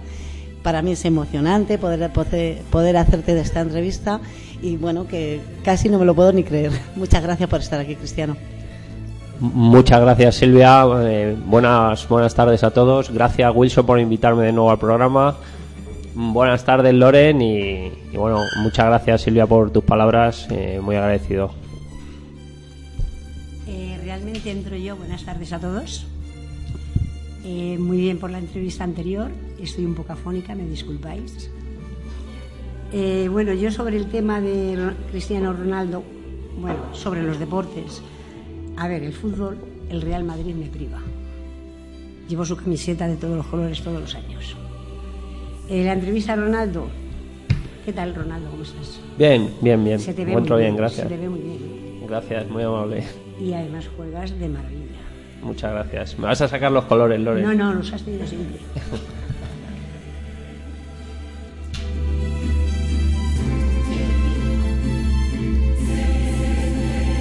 [0.63, 4.21] Para mí es emocionante poder, poder, poder hacerte de esta entrevista
[4.63, 6.73] y bueno, que casi no me lo puedo ni creer.
[6.97, 8.37] Muchas gracias por estar aquí, Cristiano.
[9.41, 14.69] Muchas gracias Silvia, Eh, buenas, buenas tardes a todos, gracias Wilson por invitarme de nuevo
[14.69, 15.37] al programa,
[16.13, 21.53] buenas tardes Loren y, y bueno, muchas gracias Silvia por tus palabras, eh, muy agradecido.
[24.39, 24.97] Eh, realmente entro yo.
[24.97, 26.07] Buenas tardes a todos.
[27.45, 29.31] Eh, muy bien por la entrevista anterior.
[29.61, 31.51] Estoy un poco afónica, me disculpáis.
[32.93, 36.03] Eh, bueno, yo sobre el tema de Cristiano Ronaldo,
[36.61, 38.03] bueno, sobre los deportes.
[38.77, 39.59] A ver, el fútbol,
[39.91, 41.01] el Real Madrid me priva.
[42.29, 44.57] Llevo su camiseta de todos los colores todos los años.
[45.69, 46.87] Eh, la entrevista a Ronaldo.
[47.85, 48.51] ¿Qué tal, Ronaldo?
[48.51, 49.01] ¿Cómo estás?
[49.19, 51.09] Bien, bien, bien, Se te ve muy bien, Se gracias.
[51.09, 52.07] te ve muy bien.
[52.07, 53.05] Gracias, muy amable,
[53.41, 55.01] Y además juegas de maravilla.
[55.43, 56.19] muchas gracias.
[56.19, 57.45] Me vas a sacar los colores, Loren.
[57.45, 58.59] No, no, los has tenido siempre.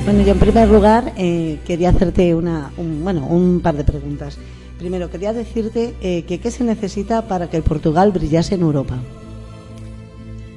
[0.06, 4.38] Bueno, yo en primer lugar eh, quería hacerte una, un, bueno, un par de preguntas.
[4.80, 8.96] Primero, quería decirte eh, que qué se necesita para que el Portugal brillase en Europa.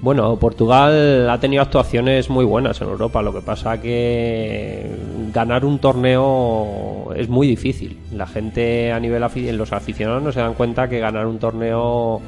[0.02, 3.20] Bueno, Portugal ha tenido actuaciones muy buenas en Europa.
[3.20, 4.86] Lo que pasa que
[5.32, 7.98] ganar un torneo es muy difícil.
[8.12, 9.22] La gente a nivel
[9.58, 12.22] los aficionados no se dan cuenta que ganar un torneo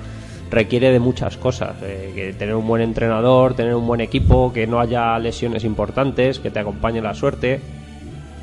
[0.50, 1.76] requiere de muchas cosas.
[1.82, 6.40] eh, que tener un buen entrenador, tener un buen equipo, que no haya lesiones importantes,
[6.40, 7.60] que te acompañe la suerte.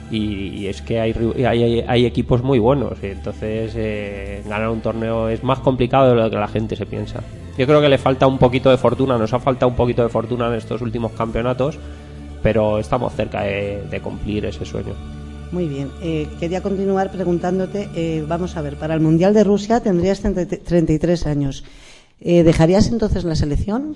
[0.10, 1.14] Y, es que hay,
[1.46, 2.94] hay, hay- equipos muy buenos.
[3.04, 7.22] entonces eh, ganar un torneo es más complicado de lo que la gente se piensa.
[7.58, 10.10] Yo creo que le falta un poquito de fortuna, nos ha faltado un poquito de
[10.10, 11.78] fortuna en estos últimos campeonatos,
[12.42, 14.94] pero estamos cerca de, de cumplir ese sueño.
[15.52, 19.80] Muy bien, eh, quería continuar preguntándote, eh, vamos a ver, para el Mundial de Rusia
[19.82, 21.64] tendrías 30 33 años.
[22.22, 23.96] Eh, ¿Dejarías entonces la selección?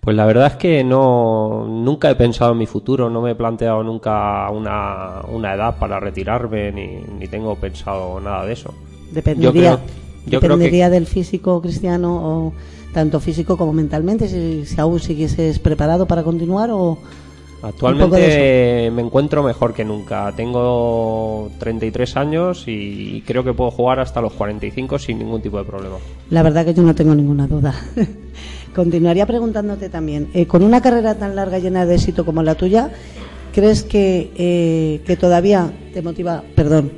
[0.00, 3.34] Pues la verdad es que no nunca he pensado en mi futuro, no me he
[3.34, 8.74] planteado nunca una, una edad para retirarme ni, ni tengo pensado nada de eso.
[9.12, 9.80] Dependería, creo-
[10.26, 12.52] yo creo que- dependería del físico cristiano, o
[12.92, 16.98] tanto físico como mentalmente, si, si aún siguieses preparado para continuar o...
[17.62, 20.30] Actualmente me encuentro mejor que nunca.
[20.36, 25.64] Tengo 33 años y creo que puedo jugar hasta los 45 sin ningún tipo de
[25.64, 25.96] problema.
[26.28, 27.74] La verdad que yo no tengo ninguna duda.
[28.74, 32.90] Continuaría preguntándote también, eh, con una carrera tan larga llena de éxito como la tuya,
[33.54, 36.92] ¿crees que, eh, que todavía te motiva, perdón,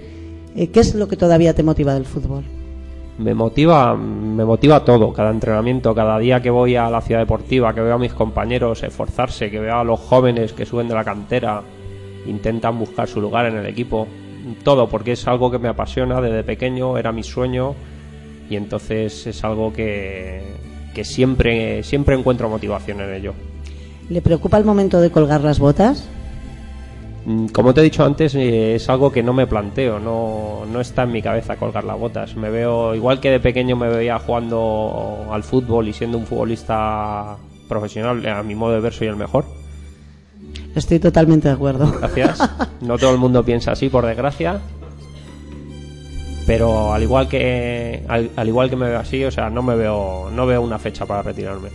[0.56, 2.42] eh, qué es lo que todavía te motiva del fútbol?
[3.18, 7.74] Me motiva, me motiva todo, cada entrenamiento, cada día que voy a la ciudad deportiva,
[7.74, 11.04] que veo a mis compañeros esforzarse, que veo a los jóvenes que suben de la
[11.04, 11.62] cantera,
[12.26, 14.06] intentan buscar su lugar en el equipo,
[14.62, 17.74] todo, porque es algo que me apasiona desde pequeño, era mi sueño
[18.50, 20.42] y entonces es algo que,
[20.94, 23.34] que siempre, siempre encuentro motivación en ello.
[24.08, 26.08] ¿Le preocupa el momento de colgar las botas?
[27.26, 30.80] Mm, Como te he dicho antes, eh, es algo que no me planteo, no, no
[30.80, 32.36] está en mi cabeza colgar las botas.
[32.36, 37.36] Me veo, igual que de pequeño me veía jugando al fútbol y siendo un futbolista
[37.68, 39.44] profesional, a mi modo de ver soy el mejor.
[40.76, 41.92] Estoy totalmente de acuerdo.
[42.00, 42.38] Gracias.
[42.80, 44.60] No todo el mundo piensa así, por desgracia.
[46.46, 49.74] Pero al igual que al, al igual que me veo así, o sea, no me
[49.74, 51.70] veo no veo una fecha para retirarme.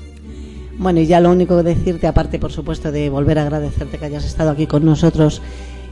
[0.82, 4.06] Bueno, y ya lo único que decirte, aparte por supuesto de volver a agradecerte que
[4.06, 5.39] hayas estado aquí con nosotros,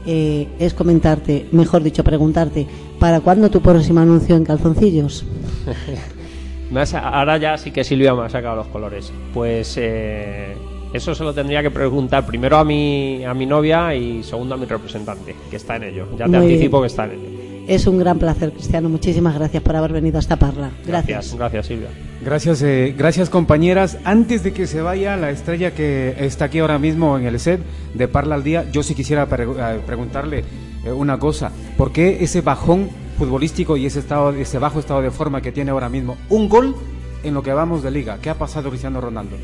[0.04, 2.66] eh, es comentarte, mejor dicho, preguntarte,
[2.98, 5.24] ¿para cuándo tu próximo anuncio en calzoncillos?
[7.02, 9.12] Ahora ya sí que Silvia me ha sacado los colores.
[9.32, 10.56] Pues eh,
[10.92, 14.58] eso se lo tendría que preguntar primero a mi, a mi novia y segundo a
[14.58, 16.06] mi representante, que está en ello.
[16.18, 16.82] Ya te Muy anticipo bien.
[16.82, 17.39] que está en ello.
[17.70, 18.88] Es un gran placer, Cristiano.
[18.88, 20.72] Muchísimas gracias por haber venido hasta Parla.
[20.84, 21.36] Gracias.
[21.36, 21.86] Gracias, Silvia.
[22.20, 23.96] Gracias, eh, gracias compañeras.
[24.02, 27.60] Antes de que se vaya la estrella que está aquí ahora mismo en el set
[27.94, 30.42] de Parla al Día, yo sí quisiera pre- eh, preguntarle
[30.84, 31.52] eh, una cosa.
[31.76, 35.70] ¿Por qué ese bajón futbolístico y ese, estado, ese bajo estado de forma que tiene
[35.70, 36.16] ahora mismo?
[36.28, 36.74] Un gol
[37.22, 38.18] en lo que vamos de liga.
[38.20, 39.36] ¿Qué ha pasado Cristiano Ronaldo?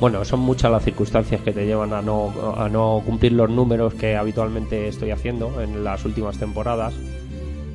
[0.00, 3.92] Bueno, son muchas las circunstancias que te llevan a no, a no cumplir los números
[3.92, 6.94] que habitualmente estoy haciendo en las últimas temporadas.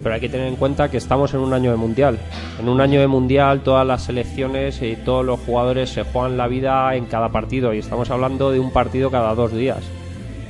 [0.06, 2.20] Pero hay que tener en cuenta que estamos en un año de mundial.
[2.60, 6.48] En un año de mundial todas las selecciones y todos los jugadores se juegan la
[6.48, 9.80] vida en cada partido y estamos hablando de un partido cada dos días.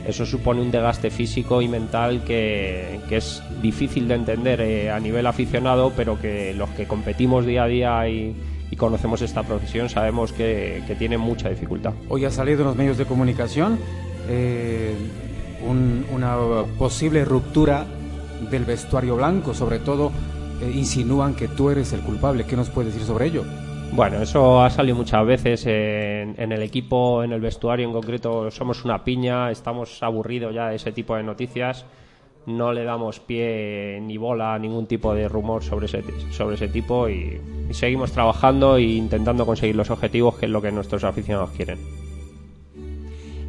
[0.05, 4.99] Eso supone un desgaste físico y mental que, que es difícil de entender eh, a
[4.99, 8.35] nivel aficionado, pero que los que competimos día a día y,
[8.69, 11.93] y conocemos esta profesión sabemos que, que tiene mucha dificultad.
[12.09, 13.79] Hoy ha salido en los medios de comunicación
[14.27, 14.93] eh,
[15.65, 16.35] un- una
[16.77, 17.85] posible ruptura
[18.49, 20.11] del vestuario blanco, sobre todo
[20.61, 22.45] eh, insinúan que tú eres el culpable.
[22.45, 23.43] ¿Qué nos puedes decir sobre ello?
[23.93, 28.51] Bueno, eso ha salido muchas veces en, en el equipo, en el vestuario en concreto.
[28.51, 31.85] Somos una piña, estamos aburridos ya de ese tipo de noticias.
[32.45, 36.67] No le damos pie ni bola a ningún tipo de rumor sobre ese, sobre ese
[36.67, 41.03] tipo y, y seguimos trabajando e intentando conseguir los objetivos que es lo que nuestros
[41.03, 41.79] aficionados quieren.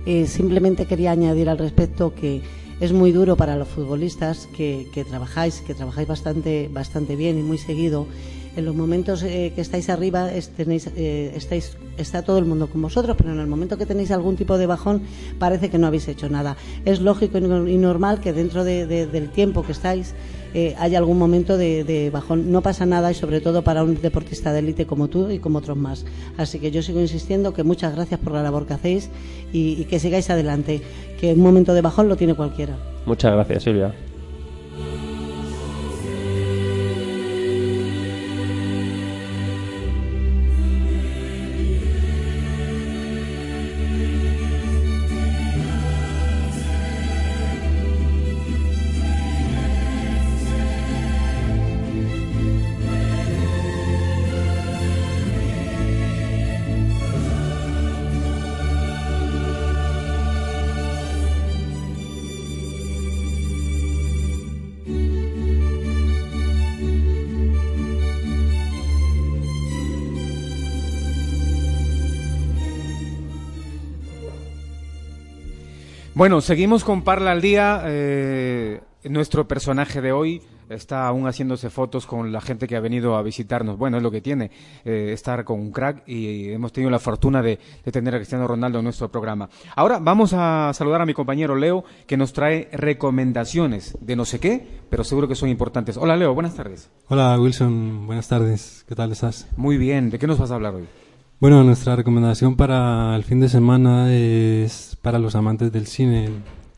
[0.06, 2.40] Eh, simplemente quería añadir al respecto que
[2.80, 7.42] es muy duro para los futbolistas que, que trabajáis, que trabajáis bastante, bastante bien y
[7.42, 8.06] muy seguido.
[8.56, 12.80] En los momentos eh, que estáis arriba tenéis, eh, estáis, está todo el mundo con
[12.80, 15.02] vosotros, pero en el momento que tenéis algún tipo de bajón
[15.38, 16.56] parece que no habéis hecho nada.
[16.86, 20.14] Es lógico y no- y normal que dentro de- de- del tiempo que estáis
[20.54, 22.50] eh, haya algún momento de, de bajón.
[22.50, 25.58] No pasa nada y sobre todo para un deportista de élite como tú y como
[25.58, 26.04] otros más.
[26.36, 29.10] Así que yo sigo insistiendo que muchas gracias por la labor que hacéis
[29.52, 30.80] y, y que sigáis adelante,
[31.20, 32.76] que un momento de bajón lo tiene cualquiera.
[33.06, 33.94] Muchas gracias, Silvia.
[76.16, 77.82] Bueno, seguimos con Parla al Día.
[77.84, 80.40] Eh, nuestro personaje de hoy
[80.70, 83.76] está aún haciéndose fotos con la gente que ha venido a visitarnos.
[83.76, 84.50] Bueno, es lo que tiene
[84.86, 88.48] eh, estar con un crack y hemos tenido la fortuna de, de, tener a Cristiano
[88.48, 89.50] Ronaldo en nuestro programa.
[89.74, 94.40] Ahora vamos a saludar a mi compañero Leo que nos trae recomendaciones de no sé
[94.40, 95.98] qué, pero seguro que son importantes.
[95.98, 96.88] Hola Leo, buenas tardes.
[97.08, 98.86] Hola Wilson, buenas tardes.
[98.88, 99.48] ¿Qué tal estás?
[99.58, 100.88] Muy bien, ¿de qué nos vas a hablar hoy?
[101.38, 106.30] Bueno, nuestra recomendación para el fin de semana es para los amantes del cine.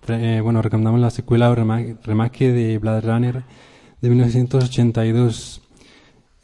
[0.07, 3.43] Eh, bueno, recomendamos la secuela o remake de Blade Runner
[4.03, 5.63] de 1982.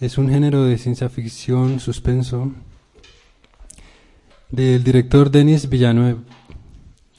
[0.01, 2.53] Es un género de ciencia ficción suspenso
[4.51, 6.23] del director Denis Villeneuve.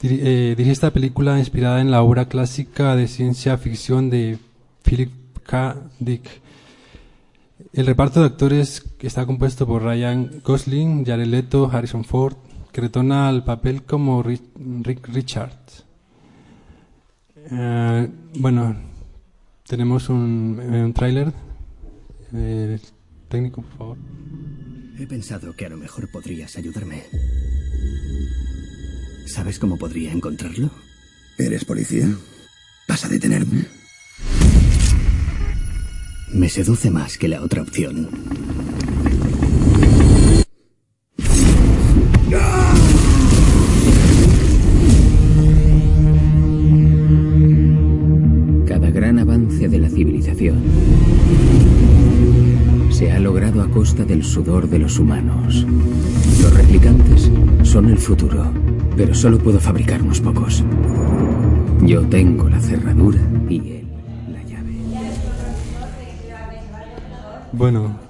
[0.00, 4.36] Dir eh, dirige esta película inspirada en la obra clásica de ciencia ficción de
[4.82, 5.12] Philip
[5.44, 5.76] K.
[6.00, 6.28] Dick.
[7.72, 12.34] El reparto de actores está compuesto por Ryan Gosling, Jared Leto, Harrison Ford,
[12.76, 14.42] que retorna al papel como Rick,
[14.82, 15.58] Rick Richard.
[17.50, 18.06] Uh,
[18.38, 18.76] bueno,
[19.66, 21.32] tenemos un, un tráiler.
[22.34, 22.78] Eh,
[23.30, 23.96] técnico, por favor.
[24.98, 27.04] He pensado que a lo mejor podrías ayudarme.
[29.26, 30.68] ¿Sabes cómo podría encontrarlo?
[31.38, 32.06] ¿Eres policía?
[32.86, 33.64] ¿Vas a detenerme?
[36.30, 38.10] Me seduce más que la otra opción.
[49.56, 50.56] De la civilización
[52.90, 55.66] se ha logrado a costa del sudor de los humanos.
[56.40, 57.30] Los replicantes
[57.62, 58.44] son el futuro,
[58.96, 60.62] pero solo puedo fabricar unos pocos.
[61.82, 63.86] Yo tengo la cerradura y él.
[67.52, 68.05] Bueno.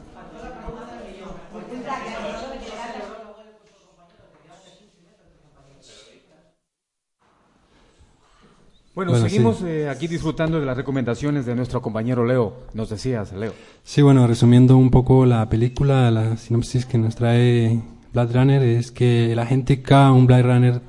[8.97, 9.66] Bueno, Bueno, seguimos sí.
[9.66, 12.62] eh, aquí disfrutando de las recomendaciones de nuestro compañero Leo.
[12.74, 13.53] Nos decías, Leo.
[13.84, 17.82] Sí, bueno, resumiendo un poco la película, la sinopsis que nos trae
[18.14, 20.80] Blade Runner es que el agente K, un Blade Runner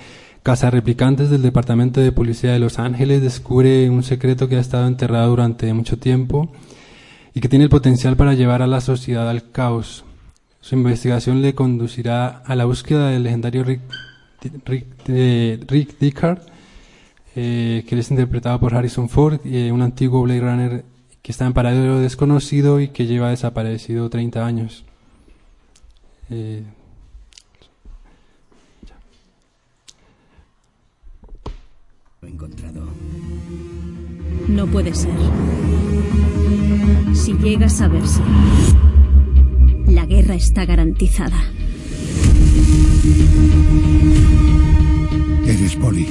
[0.72, 5.32] replicantes del Departamento de Policía de Los Ángeles, descubre un secreto que ha estado enterrado
[5.32, 6.49] durante mucho tiempo
[7.34, 10.05] y que tiene el potencial para llevar a la sociedad al caos.
[10.62, 13.82] Su investigación le conducirá a la búsqueda del legendario Rick,
[14.66, 16.39] Rick, eh, Rick Deckard,
[17.40, 20.86] eh, que es interpretado por Harrison Ford, eh, un antiguo Blade Runner
[21.22, 24.84] que está en paradero desconocido y que lleva desaparecido 30 años.
[26.32, 26.64] Eh,
[32.22, 32.88] Lo he encontrado.
[34.48, 35.14] No puede ser.
[37.14, 38.22] Si llega a saberse,
[39.86, 41.38] la guerra está garantizada.
[45.48, 46.06] Eres poli.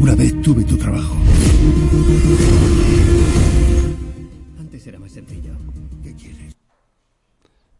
[0.00, 1.16] Una vez tuve tu trabajo.
[4.60, 5.52] Antes era más sencillo.
[6.02, 6.54] ¿Qué quieres?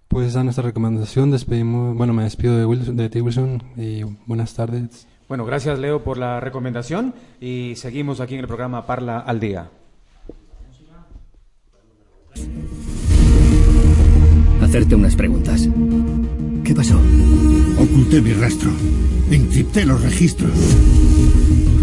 [0.08, 4.54] Pues a nuestra recomendación despedimos, bueno, me despido de, Wilson, de ti, Wilson, y buenas
[4.54, 5.06] tardes.
[5.28, 9.68] Bueno, gracias Leo por la recomendación y seguimos aquí en el programa Parla al Día.
[14.62, 15.68] Hacerte unas preguntas.
[16.64, 16.98] ¿Qué pasó?
[17.78, 18.70] Oculté mi rastro.
[19.30, 20.52] Encripté los registros.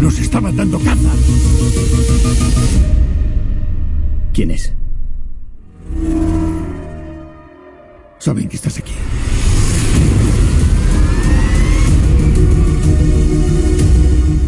[0.00, 1.10] Nos estaban dando caza.
[4.32, 4.72] ¿Quién es?
[8.18, 8.92] Saben que estás aquí.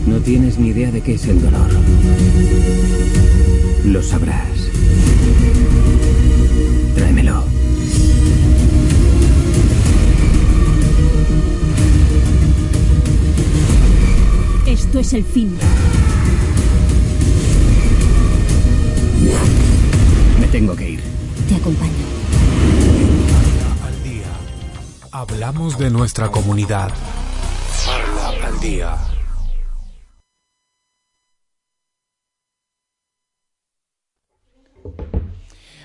[0.06, 1.70] No tienes ni idea de qué es el dolor.
[3.84, 4.68] Lo sabrás.
[6.94, 7.44] Tráemelo.
[14.92, 15.58] Esto es el fin.
[20.38, 21.00] Me tengo que ir.
[21.48, 21.92] Te acompaño.
[23.86, 24.26] Al día.
[25.10, 26.90] Hablamos de nuestra comunidad.
[27.86, 28.96] Parla al día.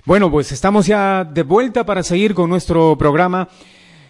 [0.04, 3.48] Bueno, pues estamos ya de vuelta para seguir con nuestro programa.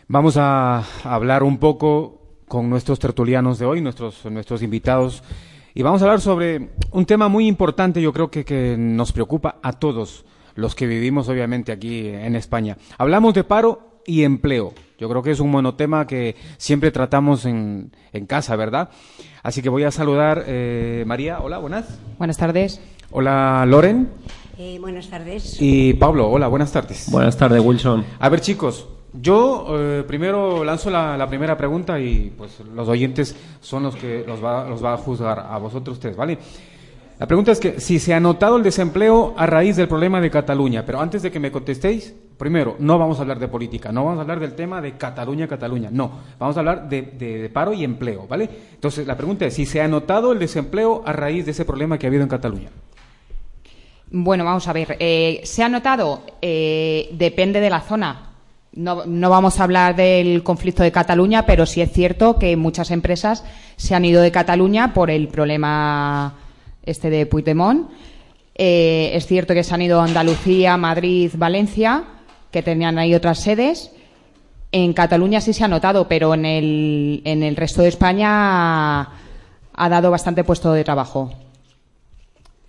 [0.07, 2.17] Vamos a hablar un poco
[2.47, 5.23] con nuestros tertulianos de hoy, nuestros, nuestros invitados,
[5.73, 9.57] y vamos a hablar sobre un tema muy importante, yo creo que, que nos preocupa
[9.61, 10.25] a todos
[10.55, 12.77] los que vivimos obviamente aquí en España.
[12.97, 14.73] Hablamos de paro y empleo.
[14.97, 18.89] Yo creo que es un monotema que siempre tratamos en, en casa, ¿verdad?
[19.43, 21.41] Así que voy a saludar eh, María.
[21.41, 21.99] Hola, buenas.
[22.17, 22.81] Buenas tardes.
[23.11, 24.09] Hola, Loren.
[24.57, 25.57] Eh, buenas tardes.
[25.61, 27.11] Y Pablo, hola, buenas tardes.
[27.11, 28.03] Buenas tardes, Wilson.
[28.19, 33.83] A ver, chicos, Yo eh, primero lanzo la, primera pregunta y pues los oyentes son
[33.83, 36.37] los que los va, a juzgar a vosotros tres, ¿vale?
[37.19, 40.29] La pregunta es que si se ha notado el desempleo a raíz del problema de
[40.29, 44.05] Cataluña, pero antes de que me contestéis, primero, no vamos a hablar de política, no
[44.05, 47.83] vamos a hablar del tema de Cataluña, Cataluña, no, vamos a hablar de paro y
[47.83, 48.47] empleo, ¿vale?
[48.73, 51.97] Entonces, la pregunta es si se ha notado el desempleo a raíz de ese problema
[51.97, 52.69] que ha habido en Cataluña.
[54.09, 54.95] Bueno, vamos a ver.
[54.99, 56.21] eh, ¿Se ha notado?
[56.41, 58.26] Eh, depende de la zona.
[58.73, 63.43] No, vamos a hablar del conflicto de Cataluña, pero sí es cierto que muchas empresas
[63.75, 66.35] se han ido de Cataluña por el problema
[66.83, 67.89] este de Puigdemont.
[68.53, 72.03] Eh, es cierto que se han ido a Andalucía, Madrid, Valencia,
[72.51, 73.91] que tenían ahí otras sedes.
[74.71, 79.89] En Cataluña sí se ha notado, pero en el, en el resto de España ha
[79.89, 81.31] dado bastante puesto de trabajo.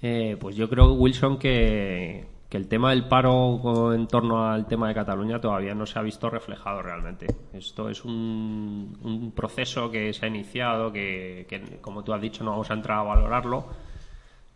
[0.00, 4.88] Eh, pues yo creo, Wilson, que, que el tema del paro en torno al tema
[4.88, 7.26] de Cataluña todavía no se ha visto reflejado realmente.
[7.52, 12.44] Esto es un, un proceso que se ha iniciado, que, que, como tú has dicho,
[12.44, 13.66] no vamos a entrar a valorarlo,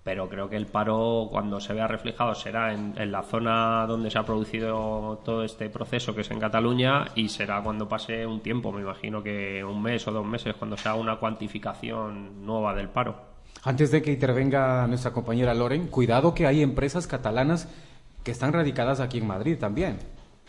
[0.02, 4.10] pero creo que el paro, cuando se vea reflejado, será en, en la zona donde
[4.10, 8.40] se ha producido todo este proceso, que es en Cataluña, y será cuando pase un
[8.40, 12.74] tiempo, me imagino que un mes o dos meses, cuando se haga una cuantificación nueva
[12.74, 13.31] del paro.
[13.64, 17.68] Antes de que intervenga nuestra compañera Loren, cuidado que hay empresas catalanas
[18.24, 19.98] que están radicadas aquí en Madrid también.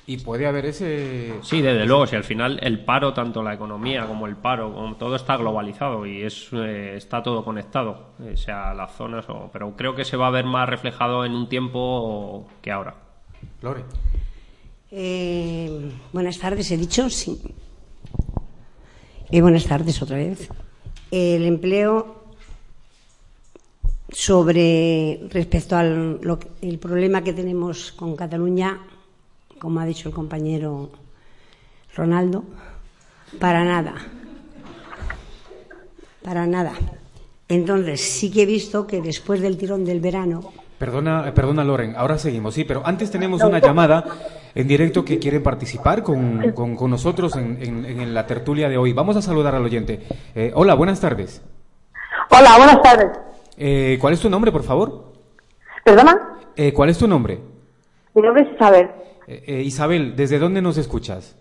[0.05, 1.33] Y puede haber ese...
[1.43, 4.95] Sí, desde luego, si al final el paro, tanto la economía como el paro, como
[4.95, 9.73] todo está globalizado y es, eh, está todo conectado, eh, sea las zonas, o, pero
[9.77, 12.95] creo que se va a ver más reflejado en un tiempo que ahora.
[13.61, 13.83] Lore.
[14.91, 17.39] Eh, buenas tardes, he dicho, sí.
[19.31, 20.49] Y buenas tardes otra vez.
[21.11, 22.22] El empleo
[24.13, 28.79] sobre respecto al lo que- el problema que tenemos con Cataluña,
[29.59, 30.91] como ha dicho el compañero
[31.95, 32.43] Ronaldo,
[33.39, 33.93] para nada.
[36.23, 36.73] Para nada.
[37.49, 41.93] Entonces, sí que he visto que después del tirón del verano, Perdona, eh, perdona Loren,
[41.95, 44.03] ahora seguimos, sí, pero antes tenemos una llamada
[44.53, 48.77] en directo que quiere participar con, con- con nosotros en, en- en la tertulia de
[48.77, 48.91] hoy.
[48.91, 50.01] Vamos a saludar al oyente.
[50.35, 51.41] Eh, hola, buenas tardes.
[52.31, 53.09] Hola, buenas tardes.
[53.57, 55.13] Eh, ¿Cuál es tu nombre, por favor?
[55.83, 56.39] ¿Perdona?
[56.55, 57.39] Eh, ¿Cuál es tu nombre?
[58.13, 58.89] Mi nombre es Isabel.
[59.27, 61.35] Eh, eh, Isabel, ¿desde dónde nos escuchas?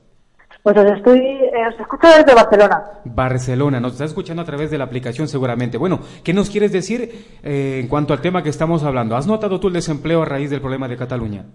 [0.63, 2.85] Pues os estoy, os escucho desde Barcelona.
[3.05, 5.77] Barcelona, nos está escuchando a través de la aplicación seguramente.
[5.77, 9.17] Bueno, ¿qué nos quieres decir eh, en cuanto al tema que estamos hablando?
[9.17, 11.47] ¿Has notado tú el desempleo a raíz del problema de Cataluña?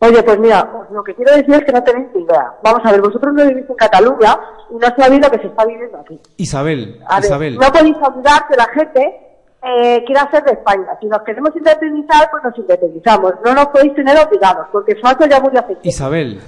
[0.00, 2.54] Oye, pues mira, lo que quiero decir es que no tenéis ni idea.
[2.64, 4.40] Vamos a ver, vosotros no vivís en Cataluña
[4.70, 6.18] y no sabéis lo que se está viviendo aquí.
[6.38, 7.54] Isabel, A ver, Isabel.
[7.56, 9.29] no podéis olvidar que la gente
[9.62, 10.86] eh, quiere hacer de España.
[11.00, 13.32] Si nos queremos independizar, pues nos independizamos.
[13.44, 16.40] No nos podéis tener obligados, porque Franco ya murió hace Isabel,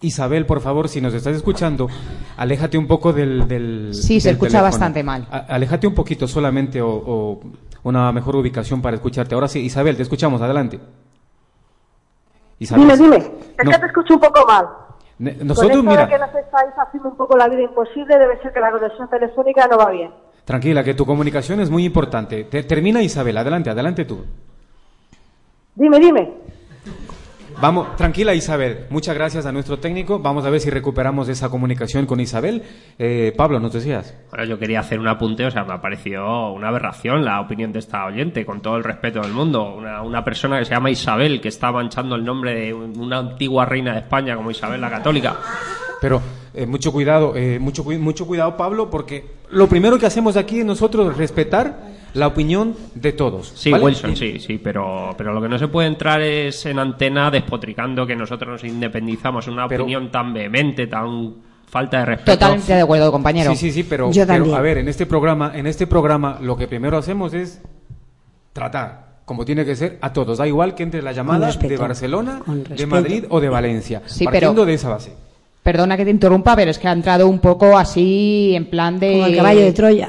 [0.00, 1.88] Isabel, por favor, si nos estás escuchando,
[2.36, 3.48] aléjate un poco del.
[3.48, 4.70] del Sí, se del escucha teléfono.
[4.70, 5.26] bastante mal.
[5.30, 7.40] A- aléjate un poquito solamente o, o
[7.84, 9.34] una mejor ubicación para escucharte.
[9.34, 10.78] Ahora sí, Isabel, te escuchamos, adelante.
[12.58, 12.84] Isabel.
[12.88, 13.16] Dime, dime.
[13.58, 13.70] Es No.
[13.70, 14.66] que te escucho un poco mal.
[15.18, 18.18] Ne- Con Nosotros, esto de mira, que nos estáis haciendo un poco la vida imposible,
[18.18, 20.10] debe ser que la conexión telefónica no va bien.
[20.46, 22.44] Tranquila, que tu comunicación es muy importante.
[22.44, 24.24] Te- termina Isabel, adelante, adelante tú.
[25.74, 26.30] Dime, dime.
[27.58, 30.18] Vamos, tranquila Isabel, muchas gracias a nuestro técnico.
[30.18, 32.62] Vamos a ver si recuperamos esa comunicación con Isabel.
[32.98, 34.14] Eh, Pablo, ¿nos decías?
[34.28, 37.72] Bueno, yo quería hacer un apunte, o sea, me ha parecido una aberración la opinión
[37.72, 39.74] de esta oyente, con todo el respeto del mundo.
[39.74, 43.18] Una, una persona que se llama Isabel, que está manchando el nombre de un- una
[43.20, 45.36] antigua reina de España como Isabel la Católica.
[45.98, 46.20] Pero
[46.56, 51.10] eh, mucho cuidado, eh, mucho, mucho cuidado, Pablo, porque lo primero que hacemos aquí nosotros
[51.12, 53.52] es respetar la opinión de todos.
[53.54, 53.84] Sí, ¿vale?
[53.84, 58.06] Wilson, sí, sí, pero, pero lo que no se puede entrar es en antena despotricando
[58.06, 59.46] que nosotros nos independizamos.
[59.48, 61.34] Una Pero- opinión tan vehemente, tan
[61.68, 62.32] falta de respeto.
[62.38, 63.50] Totalmente de acuerdo, compañero.
[63.50, 66.56] Sí, sí, sí, pero, Yo pero, a ver, en este programa, en este programa, lo
[66.56, 67.60] que primero hacemos es
[68.52, 70.38] tratar, como tiene que ser, a todos.
[70.38, 71.68] Da igual que entre la llamada respeto.
[71.68, 72.86] de Barcelona, de.
[72.86, 74.02] Madrid o de Valencia.
[74.06, 75.12] Sí, partiendo pero- de esa base.
[75.66, 79.10] Perdona que te interrumpa, pero es que ha entrado un poco así en plan de...
[79.14, 80.08] Como el caballo de Troya.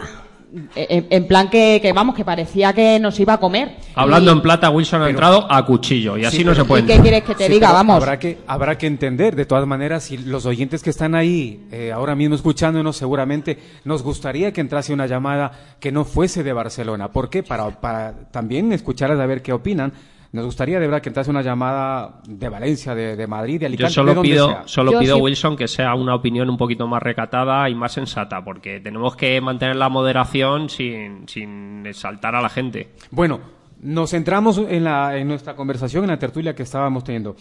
[0.75, 3.71] En, en plan que, que, vamos, que parecía que nos iba a comer.
[3.95, 6.83] Hablando Y- en plata, Wilson ha entrado a cuchillo y así Sí, no se puede.
[6.83, 7.71] ¿Y qué quieres que te Sí, diga?
[7.73, 7.95] Vamos.
[7.95, 11.91] Habrá que, habrá que entender, de todas maneras, si los oyentes que están ahí eh,
[11.91, 17.07] ahora mismo escuchándonos, seguramente nos gustaría que entrase una llamada que no fuese de Barcelona.
[17.11, 17.41] ¿Por qué?
[17.41, 19.91] Para, para también escucharles a ver qué opinan.
[20.31, 23.67] Nos gustaría de verdad que entrase una llamada de Valencia, de, de Madrid, de Yo
[23.67, 24.63] Alicante, de solo donde pido, sea.
[24.65, 28.79] solo pido Wilson que sea una opinión un poquito más recatada y más sensata, porque
[28.79, 32.89] tenemos que mantener la moderación sin, sin exaltar a la gente.
[33.11, 33.39] Bueno,
[33.81, 37.35] nos centramos en, la, en nuestra conversación, en la tertulia que estábamos teniendo.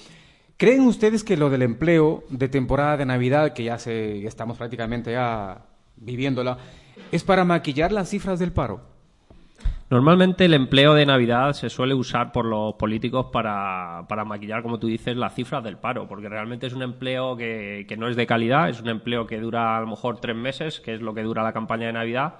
[0.56, 4.56] ¿Creen ustedes que lo del empleo de temporada de Navidad, que ya, se, ya estamos
[4.56, 5.66] prácticamente ya
[5.96, 6.56] viviéndola,
[7.12, 8.95] es para maquillar las cifras del paro?
[9.88, 14.80] Normalmente el empleo de Navidad se suele usar por los políticos para, para maquillar, como
[14.80, 18.16] tú dices, las cifras del paro, porque realmente es un empleo que, que no es
[18.16, 21.14] de calidad, es un empleo que dura a lo mejor tres meses, que es lo
[21.14, 22.34] que dura la campaña de Navidad,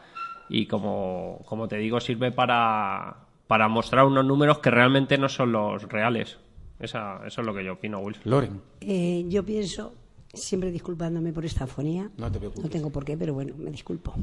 [0.49, 3.17] y como, como te digo, sirve para,
[3.47, 6.39] para mostrar unos números que realmente no son los reales.
[6.81, 8.23] Esa, eso es lo que yo opino, Wilson.
[8.25, 8.61] Loren.
[8.81, 9.95] Eh, yo pienso,
[10.35, 12.65] siempre disculpándome por esta afonía, No te preocupes.
[12.65, 14.15] no tengo por qué, pero bueno, me disculpo,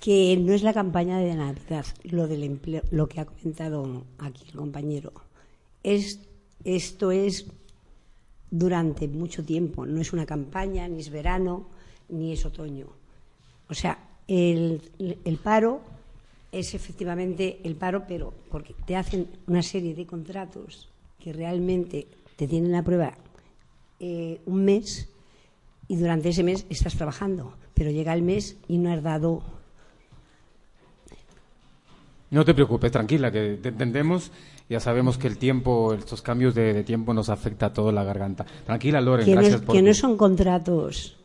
[0.00, 4.44] que no es la campaña de Navidad, lo del empleo, lo que ha comentado aquí
[4.48, 5.12] el compañero.
[5.82, 6.20] Es,
[6.64, 7.46] esto es
[8.50, 11.68] durante mucho tiempo, no es una campaña, ni es verano,
[12.08, 12.86] ni es otoño.
[13.68, 15.82] O sea, el, el paro
[16.50, 20.88] es efectivamente el paro, pero porque te hacen una serie de contratos
[21.20, 23.14] que realmente te tienen a prueba
[24.00, 25.08] eh, un mes
[25.86, 29.59] y durante ese mes estás trabajando, pero llega el mes y no has dado.
[32.30, 34.30] No te preocupes, tranquila, que te entendemos.
[34.68, 38.04] Ya sabemos que el tiempo, estos cambios de, de tiempo nos afecta a toda la
[38.04, 38.46] garganta.
[38.66, 41.16] Tranquila, Loren, no, gracias es- por que no son contratos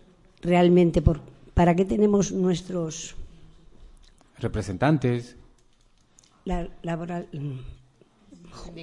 [0.41, 1.21] realmente por.
[1.53, 3.15] ¿Para qué tenemos nuestros
[4.39, 5.35] representantes.
[6.45, 7.27] la- laboral,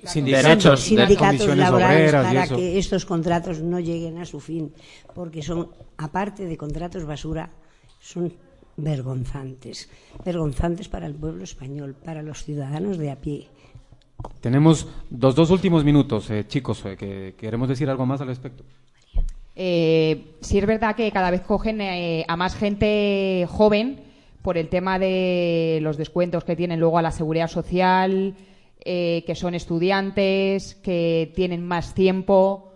[0.05, 2.57] Sindicatos, Derechos, sindicatos comisiones laborales para eso.
[2.57, 4.73] que estos contratos no lleguen a su fin,
[5.15, 7.51] porque son, aparte de contratos basura,
[7.99, 8.33] son
[8.77, 9.89] vergonzantes,
[10.25, 13.49] vergonzantes para el pueblo español, para los ciudadanos de a pie.
[14.41, 18.65] Tenemos dos, dos últimos minutos, eh, chicos, eh, que queremos decir algo más al respecto.
[19.55, 24.01] Eh, sí es verdad que cada vez cogen eh, a más gente joven
[24.41, 28.35] por el tema de los descuentos que tienen luego a la seguridad social,
[28.85, 32.73] eh, que son estudiantes, que tienen más tiempo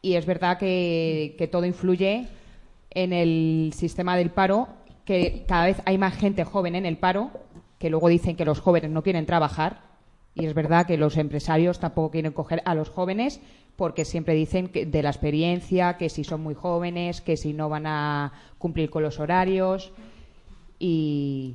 [0.00, 2.26] y es verdad que, que todo influye
[2.90, 4.68] en el sistema del paro,
[5.08, 7.30] que cada vez hay más gente joven en el paro,
[7.78, 9.80] que luego dicen que los jóvenes no quieren trabajar
[10.34, 13.40] y es verdad que los empresarios tampoco quieren coger a los jóvenes
[13.76, 17.70] porque siempre dicen que de la experiencia, que si son muy jóvenes, que si no
[17.70, 19.92] van a cumplir con los horarios
[20.78, 21.54] y,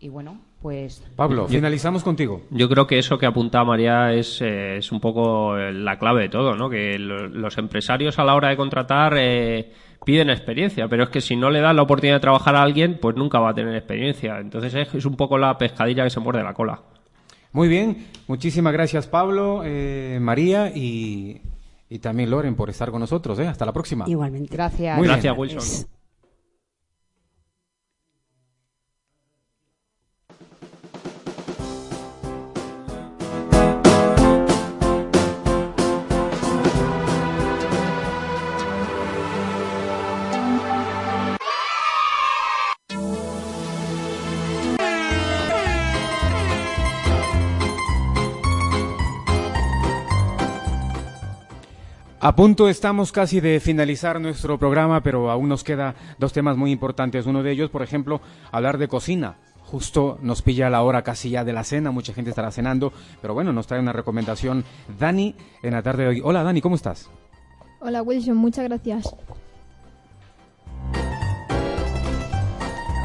[0.00, 2.42] y bueno, pues Pablo, finalizamos contigo.
[2.50, 6.28] Yo creo que eso que apunta María es, eh, es un poco la clave de
[6.28, 6.70] todo, ¿no?
[6.70, 9.72] Que lo- los empresarios a la hora de contratar eh,
[10.04, 12.98] piden experiencia, pero es que si no le dan la oportunidad de trabajar a alguien,
[13.00, 14.38] pues nunca va a tener experiencia.
[14.38, 16.80] Entonces es, un poco la pescadilla que se muerde la cola.
[17.52, 21.40] Muy bien, muchísimas gracias Pablo, eh, María y,
[21.88, 23.38] y también Loren por estar con nosotros.
[23.38, 23.46] ¿eh?
[23.46, 24.04] Hasta la próxima.
[24.08, 24.52] Igualmente.
[24.52, 24.96] Gracias.
[24.96, 25.20] Muy bien.
[25.20, 25.93] Gracias, Wilson.
[52.26, 56.70] A punto estamos casi de finalizar nuestro programa, pero aún nos queda dos temas muy
[56.70, 57.26] importantes.
[57.26, 59.36] Uno de ellos, por ejemplo, hablar de cocina.
[59.60, 63.34] Justo nos pilla la hora casi ya de la cena, mucha gente estará cenando, pero
[63.34, 64.64] bueno, nos trae una recomendación
[64.98, 66.22] Dani en la tarde de hoy.
[66.24, 67.10] Hola Dani, ¿cómo estás?
[67.80, 69.14] Hola Wilson, muchas gracias.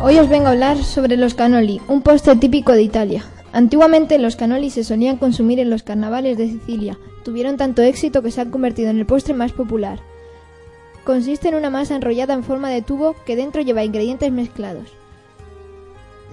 [0.02, 3.26] Hoy os vengo a hablar sobre los cannoli, un postre típico de Italia.
[3.52, 6.98] Antiguamente los cannoli se solían consumir en los carnavales de Sicilia.
[7.30, 10.00] Tuvieron tanto éxito que se han convertido en el postre más popular.
[11.04, 14.90] Consiste en una masa enrollada en forma de tubo que dentro lleva ingredientes mezclados.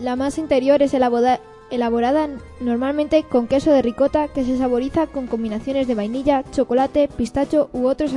[0.01, 2.30] La masa interior es elaborada
[2.61, 7.88] normalmente con queso de ricota que se saboriza con combinaciones de vainilla, chocolate, pistacho u
[7.88, 8.14] otros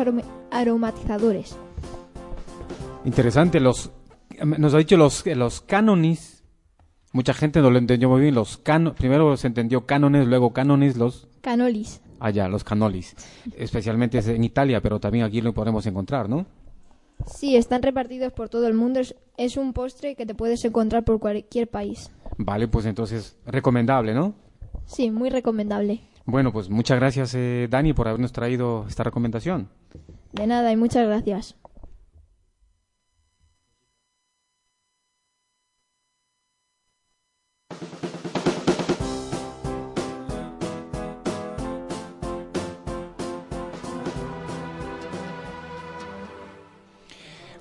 [0.49, 1.57] aromatizadores.
[3.03, 3.91] Interesante, los
[4.41, 5.65] nos ha dicho los los.
[7.11, 8.35] Mucha gente no lo entendió muy bien.
[8.35, 11.99] Los cano, primero se entendió cánones, luego cánones, los Canolis.
[12.19, 13.15] Allá, los canolis.
[13.55, 16.45] Especialmente es en Italia, pero también aquí lo podemos encontrar, ¿no?
[17.25, 18.99] Sí, están repartidos por todo el mundo.
[18.99, 22.11] Es, es un postre que te puedes encontrar por cualquier país.
[22.37, 24.33] Vale, pues entonces recomendable, ¿no?
[24.85, 26.01] Sí, muy recomendable.
[26.25, 29.69] Bueno, pues muchas gracias eh, Dani por habernos traído esta recomendación.
[30.31, 31.58] De nada y muchas gracias.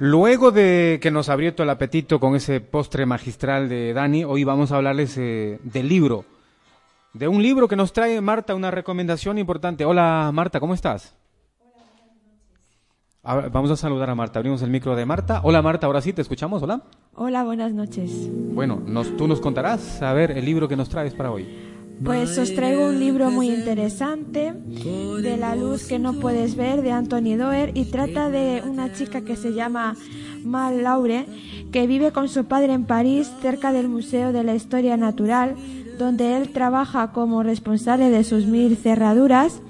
[0.01, 4.71] Luego de que nos abrió el apetito con ese postre magistral de Dani, hoy vamos
[4.71, 6.25] a hablarles eh, del libro.
[7.15, 9.85] De un libro que nos trae Marta, una recomendación importante.
[9.85, 11.17] Hola Marta, ¿cómo estás?
[13.23, 14.39] Hola, A vamos a saludar a Marta.
[14.39, 15.41] Abrimos el micro de Marta.
[15.43, 16.63] Hola Marta, ahora sí, te escuchamos.
[16.63, 16.83] Hola.
[17.17, 18.29] Hola, buenas noches.
[18.55, 21.68] Bueno, nos, tú nos contarás, a ver, el libro que nos traes para hoy.
[22.05, 26.93] Pues os traigo un libro muy interesante de La luz que no puedes ver de
[26.93, 29.97] Anthony Doerr y trata de una chica que se llama
[30.45, 31.27] Mal Laure
[31.73, 35.57] que vive con su padre en París cerca del Museo de la Historia Natural
[35.99, 39.61] donde él trabaja como responsable de sus mil cerraduras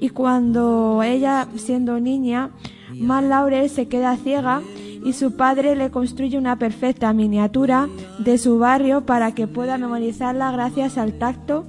[0.00, 2.50] y cuando ella siendo niña
[2.94, 4.62] Mal Laure se queda ciega
[5.04, 7.88] y su padre le construye una perfecta miniatura
[8.18, 11.64] de su barrio para que pueda memorizarla gracias al tacto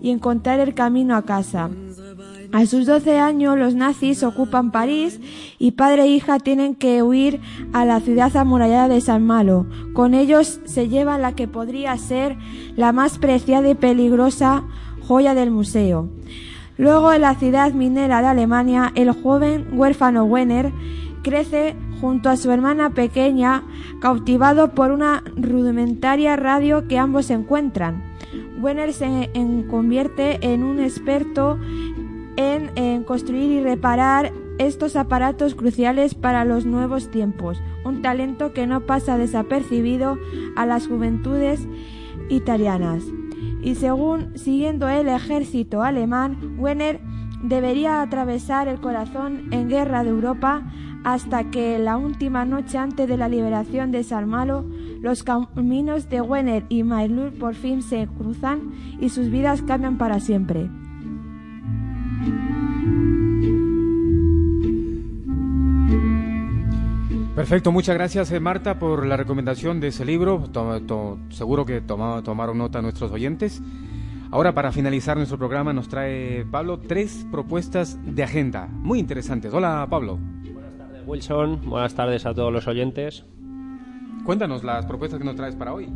[0.00, 1.70] y encontrar el camino a casa.
[2.50, 5.20] A sus 12 años los nazis ocupan París
[5.58, 7.40] y padre e hija tienen que huir
[7.74, 9.66] a la ciudad amurallada de San Malo.
[9.92, 12.38] Con ellos se lleva la que podría ser
[12.74, 14.64] la más preciada y peligrosa
[15.06, 16.08] joya del museo.
[16.78, 20.72] Luego en la ciudad minera de Alemania el joven huérfano Wenner
[21.22, 23.62] crece junto a su hermana pequeña,
[24.00, 28.02] cautivado por una rudimentaria radio que ambos encuentran.
[28.60, 29.30] Wenner se
[29.68, 31.58] convierte en un experto
[32.36, 38.66] en, en construir y reparar estos aparatos cruciales para los nuevos tiempos, un talento que
[38.66, 40.18] no pasa desapercibido
[40.56, 41.66] a las juventudes
[42.28, 43.04] italianas.
[43.62, 47.00] Y según siguiendo el ejército alemán, Wenner
[47.42, 50.62] debería atravesar el corazón en guerra de Europa
[51.04, 54.64] hasta que la última noche antes de la liberación de San Malo,
[55.00, 60.18] los caminos de Wenner y Mailur por fin se cruzan y sus vidas cambian para
[60.20, 60.68] siempre.
[67.34, 70.42] Perfecto, muchas gracias eh, Marta por la recomendación de ese libro.
[70.52, 73.62] To- seguro que toma- tomaron nota nuestros oyentes.
[74.30, 79.54] Ahora, para finalizar nuestro programa, nos trae Pablo tres propuestas de agenda muy interesantes.
[79.54, 80.18] Hola, Pablo.
[81.06, 83.24] Wilson, buenas tardes a todos los oyentes.
[84.24, 85.88] Cuéntanos las propuestas que nos traes para hoy.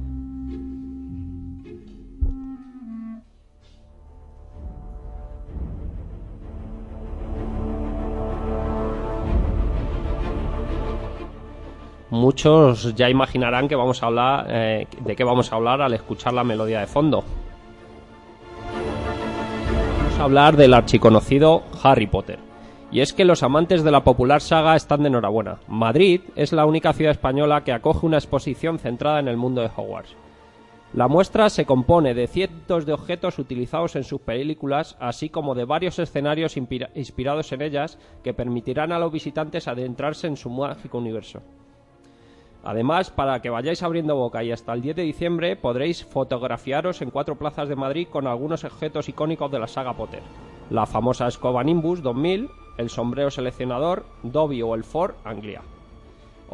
[12.09, 16.33] Muchos ya imaginarán que vamos a hablar eh, de qué vamos a hablar al escuchar
[16.33, 17.24] la melodía de fondo.
[20.12, 22.38] Vamos a hablar del archiconocido Harry Potter.
[22.90, 25.60] Y es que los amantes de la popular saga están de enhorabuena.
[25.68, 29.70] Madrid es la única ciudad española que acoge una exposición centrada en el mundo de
[29.74, 30.14] Hogwarts.
[30.92, 35.64] La muestra se compone de cientos de objetos utilizados en sus películas, así como de
[35.64, 40.98] varios escenarios inspira- inspirados en ellas que permitirán a los visitantes adentrarse en su mágico
[40.98, 41.40] universo.
[42.64, 47.10] Además, para que vayáis abriendo boca y hasta el 10 de diciembre podréis fotografiaros en
[47.10, 50.22] cuatro plazas de Madrid con algunos objetos icónicos de la saga Potter.
[50.70, 52.48] La famosa escoba Nimbus 2000,
[52.78, 55.62] el sombrero seleccionador, Dobby o el Ford Anglia.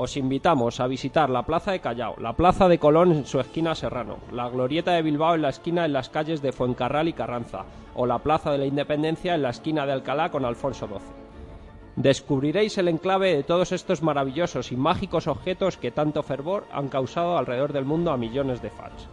[0.00, 3.74] Os invitamos a visitar la Plaza de Callao, la Plaza de Colón en su esquina
[3.74, 7.64] Serrano, la Glorieta de Bilbao en la esquina en las calles de Fuencarral y Carranza,
[7.96, 11.27] o la Plaza de la Independencia en la esquina de Alcalá con Alfonso XII.
[11.98, 17.36] Descubriréis el enclave de todos estos maravillosos y mágicos objetos que tanto fervor han causado
[17.36, 19.08] alrededor del mundo a millones de fans.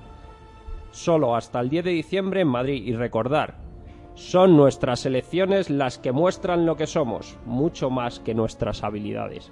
[0.92, 3.56] Solo hasta el 10 de diciembre en Madrid y recordar,
[4.14, 9.52] son nuestras elecciones las que muestran lo que somos, mucho más que nuestras habilidades.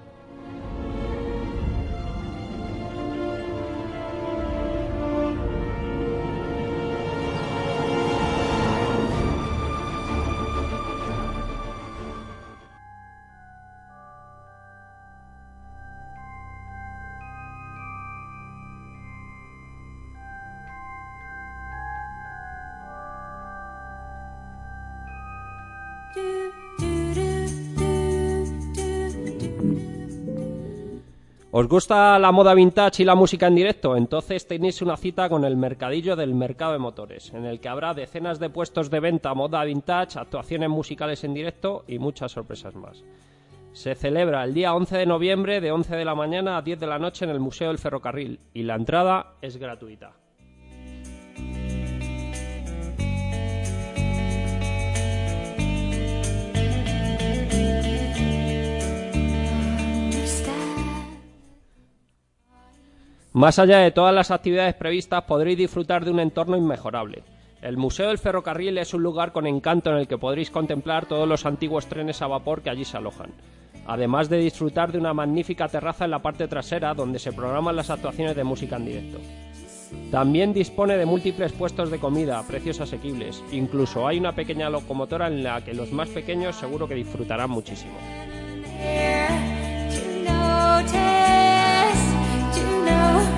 [31.63, 33.95] ¿Os gusta la moda vintage y la música en directo?
[33.95, 37.93] Entonces tenéis una cita con el Mercadillo del Mercado de Motores, en el que habrá
[37.93, 43.01] decenas de puestos de venta moda vintage, actuaciones musicales en directo y muchas sorpresas más.
[43.71, 46.87] Se celebra el día 11 de noviembre de 11 de la mañana a 10 de
[46.87, 50.22] la noche en el Museo del Ferrocarril y la entrada es gratuita.
[63.33, 67.23] Más allá de todas las actividades previstas, podréis disfrutar de un entorno inmejorable.
[67.63, 71.27] El Museo del Ferrocarril es un lugar con encanto en el que podréis contemplar todos
[71.27, 73.31] los antiguos trenes a vapor que allí se alojan.
[73.87, 77.89] Además de disfrutar de una magnífica terraza en la parte trasera donde se programan las
[77.89, 79.17] actuaciones de música en directo.
[80.11, 83.43] También dispone de múltiples puestos de comida a precios asequibles.
[83.51, 87.97] Incluso hay una pequeña locomotora en la que los más pequeños seguro que disfrutarán muchísimo.
[93.03, 93.32] 나.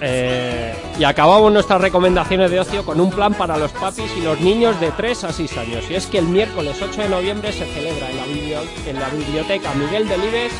[0.00, 4.40] Eh, y acabamos nuestras recomendaciones de ocio con un plan para los papis y los
[4.40, 5.84] niños de 3 a 6 años.
[5.90, 10.52] Y es que el miércoles 8 de noviembre se celebra en la, biblioteca Miguel Delibes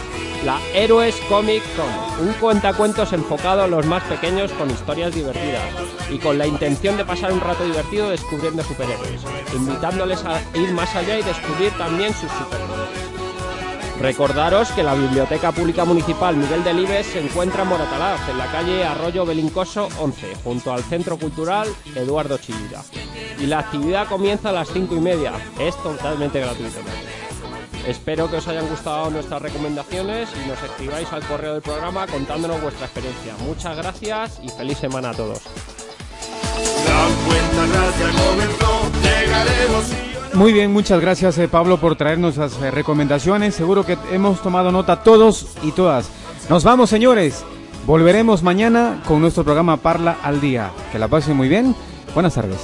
[0.44, 5.62] la Héroes Comic Con, un cuentacuentos enfocado a los más pequeños con historias divertidas
[6.10, 9.22] y con la intención de pasar un rato divertido descubriendo superhéroes,
[9.54, 13.05] invitándoles a ir más allá y descubrir también sus superpoderes.
[14.00, 18.84] Recordaros que la Biblioteca Pública Municipal Miguel Delibes se encuentra en Moratalaz, en la calle
[18.84, 22.84] Arroyo Belincoso 11, junto al Centro Cultural Eduardo Chillida.
[23.38, 25.32] Y la actividad comienza a las 5 y media.
[25.58, 26.78] Es totalmente gratuito.
[27.86, 32.60] Espero que os hayan gustado nuestras recomendaciones y nos escribáis al correo del programa contándonos
[32.60, 33.34] vuestra experiencia.
[33.40, 35.40] Muchas gracias y feliz semana a todos.
[40.34, 43.54] Muy bien, muchas gracias eh, Pablo por traernos las eh, recomendaciones.
[43.54, 46.10] Seguro que hemos tomado nota todos y todas.
[46.48, 47.44] Nos vamos, señores.
[47.86, 50.70] Volveremos mañana con nuestro programa Parla al Día.
[50.92, 51.74] Que la pasen muy bien.
[52.14, 52.58] Buenas tardes.